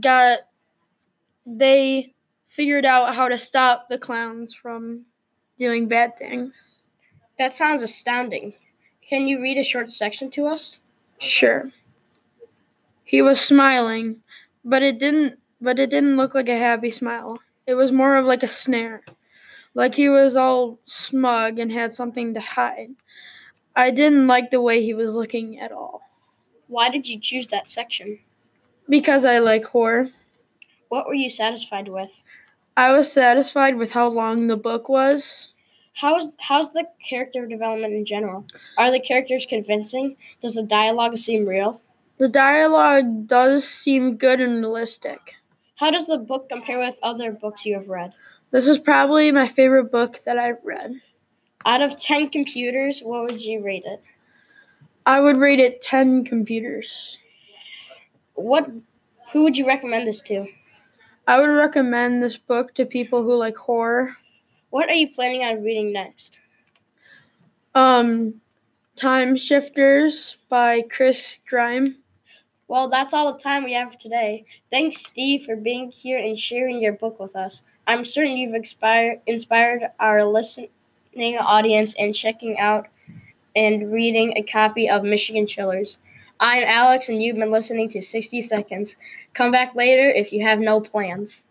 got 0.00 0.40
they 1.46 2.12
figured 2.48 2.84
out 2.84 3.14
how 3.14 3.28
to 3.28 3.38
stop 3.38 3.88
the 3.88 3.98
clowns 3.98 4.52
from 4.52 5.04
doing 5.60 5.86
bad 5.86 6.18
things. 6.18 6.80
That 7.38 7.54
sounds 7.54 7.82
astounding. 7.82 8.54
Can 9.08 9.26
you 9.26 9.40
read 9.40 9.56
a 9.56 9.64
short 9.64 9.90
section 9.90 10.30
to 10.32 10.46
us? 10.46 10.80
Sure. 11.18 11.70
He 13.04 13.22
was 13.22 13.40
smiling, 13.40 14.22
but 14.64 14.82
it 14.82 14.98
didn't 14.98 15.38
but 15.60 15.78
it 15.78 15.90
didn't 15.90 16.16
look 16.16 16.34
like 16.34 16.48
a 16.48 16.58
happy 16.58 16.90
smile. 16.90 17.38
It 17.66 17.74
was 17.74 17.90
more 17.90 18.16
of 18.16 18.26
like 18.26 18.42
a 18.42 18.48
snare. 18.48 19.02
Like 19.74 19.94
he 19.94 20.08
was 20.08 20.36
all 20.36 20.78
smug 20.84 21.58
and 21.58 21.72
had 21.72 21.92
something 21.94 22.34
to 22.34 22.40
hide. 22.40 22.90
I 23.74 23.90
didn't 23.90 24.26
like 24.26 24.50
the 24.50 24.60
way 24.60 24.82
he 24.82 24.94
was 24.94 25.14
looking 25.14 25.58
at 25.58 25.72
all. 25.72 26.02
Why 26.66 26.90
did 26.90 27.08
you 27.08 27.18
choose 27.18 27.46
that 27.48 27.68
section? 27.68 28.18
Because 28.88 29.24
I 29.24 29.38
like 29.38 29.64
horror. 29.64 30.10
What 30.88 31.06
were 31.06 31.14
you 31.14 31.30
satisfied 31.30 31.88
with? 31.88 32.22
I 32.76 32.92
was 32.92 33.10
satisfied 33.10 33.76
with 33.76 33.92
how 33.92 34.08
long 34.08 34.46
the 34.46 34.56
book 34.56 34.88
was. 34.88 35.50
How's 36.00 36.36
how's 36.38 36.72
the 36.72 36.86
character 37.08 37.44
development 37.44 37.92
in 37.92 38.04
general? 38.04 38.46
Are 38.76 38.92
the 38.92 39.00
characters 39.00 39.44
convincing? 39.46 40.16
Does 40.40 40.54
the 40.54 40.62
dialogue 40.62 41.16
seem 41.16 41.44
real? 41.44 41.80
The 42.18 42.28
dialogue 42.28 43.26
does 43.26 43.66
seem 43.66 44.16
good 44.16 44.40
and 44.40 44.60
realistic. 44.60 45.18
How 45.74 45.90
does 45.90 46.06
the 46.06 46.18
book 46.18 46.48
compare 46.48 46.78
with 46.78 47.00
other 47.02 47.32
books 47.32 47.66
you 47.66 47.74
have 47.74 47.88
read? 47.88 48.12
This 48.52 48.68
is 48.68 48.78
probably 48.78 49.32
my 49.32 49.48
favorite 49.48 49.90
book 49.90 50.20
that 50.24 50.38
I've 50.38 50.64
read. 50.64 51.00
Out 51.66 51.82
of 51.82 51.98
10 51.98 52.30
computers, 52.30 53.00
what 53.00 53.24
would 53.24 53.40
you 53.40 53.64
rate 53.64 53.84
it? 53.84 54.00
I 55.04 55.20
would 55.20 55.36
rate 55.36 55.58
it 55.58 55.82
10 55.82 56.24
computers. 56.24 57.18
What 58.34 58.70
who 59.32 59.42
would 59.42 59.56
you 59.56 59.66
recommend 59.66 60.06
this 60.06 60.22
to? 60.22 60.46
I 61.26 61.40
would 61.40 61.50
recommend 61.50 62.22
this 62.22 62.36
book 62.36 62.72
to 62.74 62.86
people 62.86 63.24
who 63.24 63.34
like 63.34 63.56
horror. 63.56 64.16
What 64.70 64.88
are 64.88 64.94
you 64.94 65.12
planning 65.14 65.42
on 65.42 65.62
reading 65.62 65.92
next? 65.92 66.38
Um 67.74 68.40
Time 68.96 69.36
Shifters 69.36 70.38
by 70.48 70.82
Chris 70.82 71.38
Grime. 71.48 71.98
Well, 72.66 72.90
that's 72.90 73.14
all 73.14 73.32
the 73.32 73.38
time 73.38 73.62
we 73.62 73.72
have 73.74 73.92
for 73.92 73.98
today. 73.98 74.44
Thanks, 74.72 75.02
Steve, 75.02 75.44
for 75.44 75.54
being 75.54 75.92
here 75.92 76.18
and 76.18 76.36
sharing 76.36 76.82
your 76.82 76.94
book 76.94 77.20
with 77.20 77.36
us. 77.36 77.62
I'm 77.86 78.04
certain 78.04 78.36
you've 78.36 78.54
inspired, 78.54 79.20
inspired 79.26 79.84
our 80.00 80.24
listening 80.24 80.68
audience 81.16 81.94
in 81.94 82.12
checking 82.12 82.58
out 82.58 82.88
and 83.54 83.92
reading 83.92 84.34
a 84.36 84.42
copy 84.42 84.90
of 84.90 85.04
Michigan 85.04 85.46
Chillers. 85.46 85.98
I'm 86.40 86.64
Alex, 86.64 87.08
and 87.08 87.22
you've 87.22 87.36
been 87.36 87.52
listening 87.52 87.88
to 87.90 88.02
60 88.02 88.40
Seconds. 88.40 88.96
Come 89.32 89.52
back 89.52 89.74
later 89.76 90.08
if 90.08 90.32
you 90.32 90.42
have 90.42 90.58
no 90.58 90.80
plans. 90.80 91.44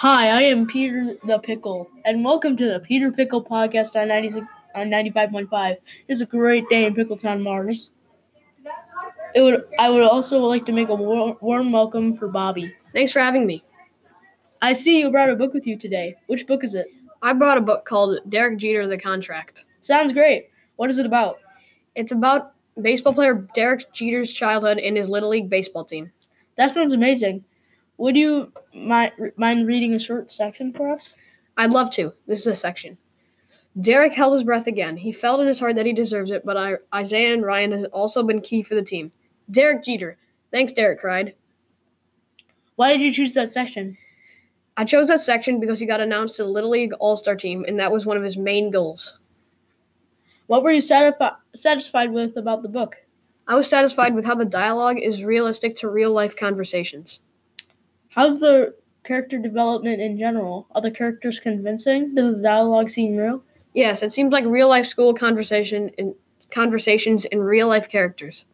Hi, 0.00 0.28
I 0.28 0.42
am 0.42 0.66
Peter 0.66 1.16
the 1.24 1.38
Pickle, 1.38 1.88
and 2.04 2.22
welcome 2.22 2.54
to 2.58 2.66
the 2.66 2.80
Peter 2.80 3.10
Pickle 3.10 3.42
Podcast 3.42 3.98
on 3.98 4.08
96 4.08 4.46
on 4.74 4.88
95.5. 4.88 5.78
It's 6.06 6.20
a 6.20 6.26
great 6.26 6.68
day 6.68 6.84
in 6.84 6.94
Pickletown, 6.94 7.40
Mars. 7.40 7.92
It 9.34 9.40
would. 9.40 9.64
I 9.78 9.88
would 9.88 10.02
also 10.02 10.40
like 10.40 10.66
to 10.66 10.72
make 10.72 10.90
a 10.90 10.94
warm, 10.94 11.38
warm 11.40 11.72
welcome 11.72 12.14
for 12.14 12.28
Bobby. 12.28 12.74
Thanks 12.94 13.10
for 13.10 13.20
having 13.20 13.46
me. 13.46 13.64
I 14.60 14.74
see 14.74 14.98
you 14.98 15.10
brought 15.10 15.30
a 15.30 15.34
book 15.34 15.54
with 15.54 15.66
you 15.66 15.78
today. 15.78 16.16
Which 16.26 16.46
book 16.46 16.62
is 16.62 16.74
it? 16.74 16.88
I 17.22 17.32
brought 17.32 17.56
a 17.56 17.62
book 17.62 17.86
called 17.86 18.18
Derek 18.28 18.58
Jeter 18.58 18.86
The 18.86 18.98
Contract. 18.98 19.64
Sounds 19.80 20.12
great. 20.12 20.50
What 20.76 20.90
is 20.90 20.98
it 20.98 21.06
about? 21.06 21.38
It's 21.94 22.12
about 22.12 22.52
baseball 22.82 23.14
player 23.14 23.48
Derek 23.54 23.90
Jeter's 23.94 24.30
childhood 24.30 24.76
and 24.76 24.94
his 24.94 25.08
Little 25.08 25.30
League 25.30 25.48
baseball 25.48 25.86
team. 25.86 26.12
That 26.58 26.74
sounds 26.74 26.92
amazing. 26.92 27.44
Would 27.98 28.16
you 28.16 28.52
mind, 28.74 29.12
mind 29.36 29.66
reading 29.66 29.94
a 29.94 29.98
short 29.98 30.30
section 30.30 30.72
for 30.72 30.90
us? 30.90 31.14
I'd 31.56 31.70
love 31.70 31.90
to. 31.92 32.12
This 32.26 32.40
is 32.40 32.46
a 32.46 32.54
section. 32.54 32.98
Derek 33.80 34.12
held 34.12 34.32
his 34.32 34.44
breath 34.44 34.66
again. 34.66 34.96
He 34.96 35.12
felt 35.12 35.40
in 35.40 35.46
his 35.46 35.60
heart 35.60 35.76
that 35.76 35.86
he 35.86 35.92
deserves 35.92 36.30
it, 36.30 36.44
but 36.44 36.56
I, 36.56 36.76
Isaiah 36.94 37.34
and 37.34 37.44
Ryan 37.44 37.72
has 37.72 37.84
also 37.84 38.22
been 38.22 38.40
key 38.40 38.62
for 38.62 38.74
the 38.74 38.82
team. 38.82 39.12
Derek 39.50 39.84
Jeter. 39.84 40.18
Thanks, 40.52 40.72
Derek 40.72 41.00
cried. 41.00 41.34
Why 42.76 42.92
did 42.92 43.02
you 43.02 43.12
choose 43.12 43.34
that 43.34 43.52
section? 43.52 43.96
I 44.76 44.84
chose 44.84 45.08
that 45.08 45.20
section 45.20 45.60
because 45.60 45.80
he 45.80 45.86
got 45.86 46.00
announced 46.00 46.36
to 46.36 46.44
the 46.44 46.50
Little 46.50 46.70
League 46.70 46.92
All 47.00 47.16
Star 47.16 47.34
team, 47.34 47.64
and 47.66 47.78
that 47.80 47.92
was 47.92 48.04
one 48.04 48.16
of 48.16 48.22
his 48.22 48.36
main 48.36 48.70
goals. 48.70 49.18
What 50.46 50.62
were 50.62 50.70
you 50.70 50.80
satisfi- 50.80 51.36
satisfied 51.54 52.12
with 52.12 52.36
about 52.36 52.62
the 52.62 52.68
book? 52.68 52.96
I 53.48 53.54
was 53.54 53.68
satisfied 53.68 54.14
with 54.14 54.24
how 54.24 54.34
the 54.34 54.44
dialogue 54.44 54.98
is 54.98 55.24
realistic 55.24 55.76
to 55.76 55.88
real 55.88 56.12
life 56.12 56.36
conversations. 56.36 57.22
How's 58.16 58.40
the 58.40 58.74
character 59.04 59.38
development 59.38 60.00
in 60.00 60.18
general? 60.18 60.66
Are 60.74 60.80
the 60.80 60.90
characters 60.90 61.38
convincing? 61.38 62.14
Does 62.14 62.38
the 62.38 62.42
dialogue 62.42 62.88
seem 62.88 63.14
real? 63.14 63.42
Yes, 63.74 64.02
it 64.02 64.10
seems 64.10 64.32
like 64.32 64.46
real 64.46 64.70
life 64.70 64.86
school 64.86 65.12
conversation 65.12 65.90
in 65.98 66.14
conversations 66.50 67.26
in 67.26 67.40
real 67.40 67.68
life 67.68 67.90
characters. 67.90 68.46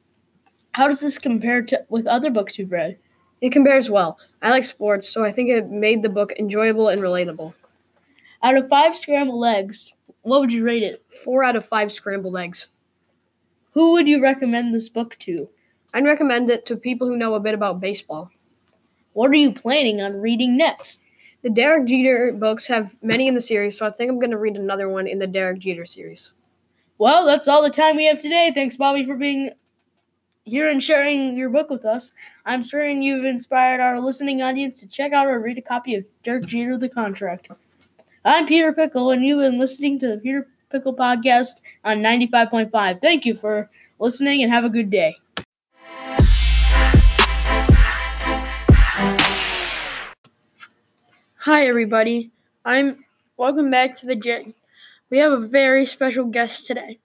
How 0.72 0.88
does 0.88 0.98
this 0.98 1.16
compare 1.16 1.62
to 1.62 1.86
with 1.88 2.08
other 2.08 2.28
books 2.28 2.58
you've 2.58 2.72
read? 2.72 2.98
It 3.40 3.52
compares 3.52 3.88
well. 3.88 4.18
I 4.42 4.50
like 4.50 4.64
sports, 4.64 5.08
so 5.08 5.24
I 5.24 5.30
think 5.30 5.48
it 5.48 5.70
made 5.70 6.02
the 6.02 6.08
book 6.08 6.32
enjoyable 6.36 6.88
and 6.88 7.00
relatable. 7.00 7.54
Out 8.42 8.56
of 8.56 8.68
five 8.68 8.96
scrambled 8.96 9.46
eggs, 9.46 9.94
what 10.22 10.40
would 10.40 10.50
you 10.50 10.64
rate 10.64 10.82
it? 10.82 11.04
Four 11.22 11.44
out 11.44 11.54
of 11.54 11.64
five 11.64 11.92
scrambled 11.92 12.36
eggs. 12.36 12.66
Who 13.74 13.92
would 13.92 14.08
you 14.08 14.20
recommend 14.20 14.74
this 14.74 14.88
book 14.88 15.16
to? 15.20 15.50
I'd 15.94 16.04
recommend 16.04 16.50
it 16.50 16.66
to 16.66 16.76
people 16.76 17.06
who 17.06 17.16
know 17.16 17.34
a 17.34 17.40
bit 17.40 17.54
about 17.54 17.80
baseball. 17.80 18.32
What 19.12 19.30
are 19.30 19.34
you 19.34 19.52
planning 19.52 20.00
on 20.00 20.20
reading 20.20 20.56
next? 20.56 21.02
The 21.42 21.50
Derek 21.50 21.86
Jeter 21.86 22.32
books 22.32 22.66
have 22.68 22.94
many 23.02 23.26
in 23.26 23.34
the 23.34 23.40
series, 23.40 23.76
so 23.76 23.86
I 23.86 23.90
think 23.90 24.10
I'm 24.10 24.18
going 24.18 24.30
to 24.30 24.38
read 24.38 24.56
another 24.56 24.88
one 24.88 25.06
in 25.06 25.18
the 25.18 25.26
Derek 25.26 25.58
Jeter 25.58 25.84
series. 25.84 26.32
Well, 26.98 27.26
that's 27.26 27.48
all 27.48 27.62
the 27.62 27.70
time 27.70 27.96
we 27.96 28.06
have 28.06 28.20
today. 28.20 28.52
Thanks, 28.54 28.76
Bobby, 28.76 29.04
for 29.04 29.16
being 29.16 29.50
here 30.44 30.70
and 30.70 30.82
sharing 30.82 31.36
your 31.36 31.50
book 31.50 31.68
with 31.68 31.84
us. 31.84 32.12
I'm 32.46 32.64
certain 32.64 33.02
you've 33.02 33.24
inspired 33.24 33.80
our 33.80 34.00
listening 34.00 34.40
audience 34.40 34.78
to 34.80 34.86
check 34.86 35.12
out 35.12 35.26
or 35.26 35.40
read 35.40 35.58
a 35.58 35.62
copy 35.62 35.94
of 35.96 36.04
Derek 36.24 36.46
Jeter 36.46 36.76
The 36.76 36.88
Contract. 36.88 37.48
I'm 38.24 38.46
Peter 38.46 38.72
Pickle, 38.72 39.10
and 39.10 39.24
you've 39.24 39.40
been 39.40 39.58
listening 39.58 39.98
to 39.98 40.08
the 40.08 40.18
Peter 40.18 40.48
Pickle 40.70 40.94
Podcast 40.94 41.60
on 41.84 41.98
95.5. 41.98 43.00
Thank 43.00 43.26
you 43.26 43.34
for 43.34 43.68
listening 43.98 44.42
and 44.42 44.52
have 44.52 44.64
a 44.64 44.70
good 44.70 44.90
day. 44.90 45.16
Hi, 51.44 51.66
everybody. 51.66 52.30
I'm 52.64 53.04
welcome 53.36 53.68
back 53.68 53.96
to 53.96 54.06
the 54.06 54.14
gym. 54.14 54.54
We 55.10 55.18
have 55.18 55.32
a 55.32 55.44
very 55.48 55.84
special 55.86 56.26
guest 56.26 56.68
today. 56.68 57.00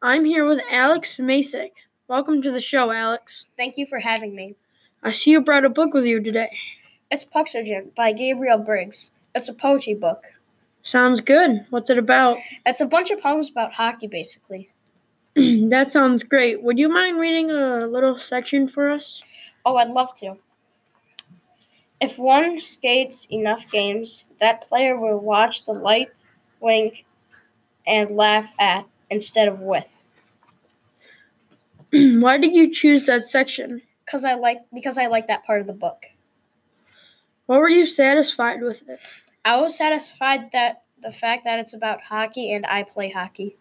I'm 0.00 0.24
here 0.24 0.46
with 0.46 0.62
Alex 0.70 1.18
Masick. 1.18 1.72
Welcome 2.08 2.40
to 2.40 2.50
the 2.50 2.58
show, 2.58 2.90
Alex. 2.90 3.44
Thank 3.58 3.76
you 3.76 3.84
for 3.84 3.98
having 3.98 4.34
me. 4.34 4.54
I 5.02 5.12
see 5.12 5.32
you 5.32 5.42
brought 5.42 5.66
a 5.66 5.68
book 5.68 5.92
with 5.92 6.06
you 6.06 6.22
today. 6.22 6.48
It's 7.10 7.22
Puxergent 7.22 7.94
by 7.94 8.14
Gabriel 8.14 8.56
Briggs. 8.56 9.10
It's 9.34 9.50
a 9.50 9.52
poetry 9.52 9.92
book. 9.92 10.24
Sounds 10.80 11.20
good. 11.20 11.66
What's 11.68 11.90
it 11.90 11.98
about? 11.98 12.38
It's 12.64 12.80
a 12.80 12.86
bunch 12.86 13.10
of 13.10 13.20
poems 13.20 13.50
about 13.50 13.74
hockey, 13.74 14.06
basically. 14.06 14.70
that 15.34 15.92
sounds 15.92 16.22
great. 16.22 16.62
Would 16.62 16.78
you 16.78 16.88
mind 16.88 17.20
reading 17.20 17.50
a 17.50 17.86
little 17.86 18.18
section 18.18 18.68
for 18.68 18.88
us? 18.88 19.22
Oh, 19.66 19.76
I'd 19.76 19.90
love 19.90 20.14
to. 20.20 20.38
If 22.00 22.18
one 22.18 22.60
skates 22.60 23.26
enough 23.30 23.70
games, 23.70 24.26
that 24.38 24.60
player 24.60 24.98
will 24.98 25.18
watch 25.18 25.64
the 25.64 25.72
light 25.72 26.10
wink 26.60 27.04
and 27.86 28.10
laugh 28.10 28.50
at 28.58 28.86
instead 29.08 29.48
of 29.48 29.60
with. 29.60 30.04
Why 31.92 32.36
did 32.38 32.54
you 32.54 32.72
choose 32.72 33.06
that 33.06 33.26
section? 33.26 33.82
Cause 34.10 34.24
I 34.24 34.34
like 34.34 34.58
because 34.72 34.98
I 34.98 35.06
like 35.06 35.26
that 35.28 35.44
part 35.44 35.60
of 35.60 35.66
the 35.66 35.72
book. 35.72 36.06
What 37.46 37.60
were 37.60 37.68
you 37.68 37.86
satisfied 37.86 38.60
with 38.60 38.88
it? 38.88 39.00
I 39.44 39.60
was 39.60 39.76
satisfied 39.76 40.50
that 40.52 40.82
the 41.02 41.12
fact 41.12 41.44
that 41.44 41.58
it's 41.58 41.74
about 41.74 42.02
hockey 42.02 42.52
and 42.52 42.66
I 42.66 42.82
play 42.82 43.10
hockey. 43.10 43.56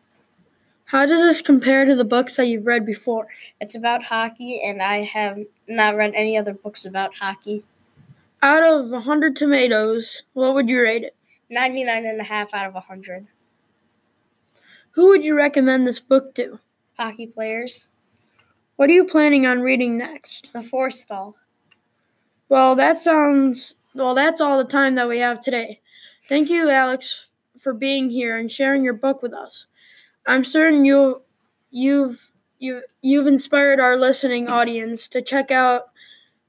How 0.85 1.05
does 1.05 1.21
this 1.21 1.41
compare 1.41 1.85
to 1.85 1.95
the 1.95 2.03
books 2.03 2.35
that 2.35 2.47
you've 2.47 2.65
read 2.65 2.85
before? 2.85 3.27
It's 3.59 3.75
about 3.75 4.03
hockey 4.03 4.61
and 4.63 4.81
I 4.81 5.03
have 5.03 5.39
not 5.67 5.95
read 5.95 6.13
any 6.15 6.37
other 6.37 6.53
books 6.53 6.85
about 6.85 7.15
hockey. 7.15 7.63
Out 8.45 8.63
of 8.63 8.91
100 8.91 9.35
tomatoes, 9.35 10.21
what 10.33 10.53
would 10.53 10.69
you 10.69 10.79
rate 10.79 11.01
it? 11.01 11.15
99 11.49 12.05
and 12.05 12.21
a 12.21 12.23
half 12.23 12.53
out 12.53 12.67
of 12.67 12.75
100. 12.75 13.25
Who 14.91 15.07
would 15.07 15.25
you 15.25 15.35
recommend 15.35 15.87
this 15.87 15.99
book 15.99 16.35
to? 16.35 16.59
Hockey 16.95 17.25
players. 17.25 17.87
What 18.75 18.91
are 18.91 18.93
you 18.93 19.05
planning 19.05 19.47
on 19.47 19.61
reading 19.61 19.97
next? 19.97 20.49
The 20.53 20.59
Forstall. 20.59 21.33
Well, 22.47 22.75
that 22.75 22.99
sounds. 22.99 23.73
Well, 23.95 24.13
that's 24.13 24.39
all 24.39 24.59
the 24.59 24.69
time 24.71 24.93
that 24.93 25.09
we 25.09 25.17
have 25.17 25.41
today. 25.41 25.81
Thank 26.29 26.51
you, 26.51 26.69
Alex, 26.69 27.25
for 27.59 27.73
being 27.73 28.11
here 28.11 28.37
and 28.37 28.51
sharing 28.51 28.83
your 28.83 28.93
book 28.93 29.23
with 29.23 29.33
us. 29.33 29.65
I'm 30.27 30.45
certain 30.45 30.85
you 30.85 31.23
you've 31.71 32.21
you 32.59 32.83
you've 33.01 33.25
inspired 33.25 33.79
our 33.79 33.97
listening 33.97 34.49
audience 34.49 35.07
to 35.07 35.23
check 35.23 35.49
out 35.49 35.85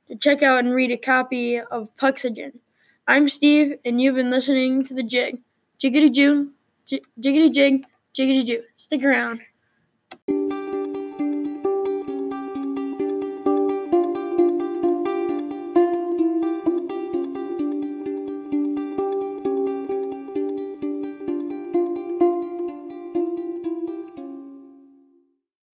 to 0.09 0.17
check 0.17 0.43
out 0.43 0.61
and 0.65 0.75
read 0.75 0.91
a 0.91 0.97
copy 0.97 1.59
of 1.61 1.95
Puxagen. 1.97 2.61
I'm 3.07 3.29
Steve, 3.29 3.79
and 3.85 4.01
you've 4.01 4.17
been 4.17 4.31
listening 4.31 4.85
to 4.85 4.95
the 4.95 5.03
Jig. 5.03 5.39
Jiggity 5.81 6.13
Jew, 6.13 6.53
jiggity 6.89 7.53
jig, 7.53 7.85
jiggity 8.15 8.47
Jew. 8.47 8.63
Stick 8.77 9.05
around. 9.05 9.41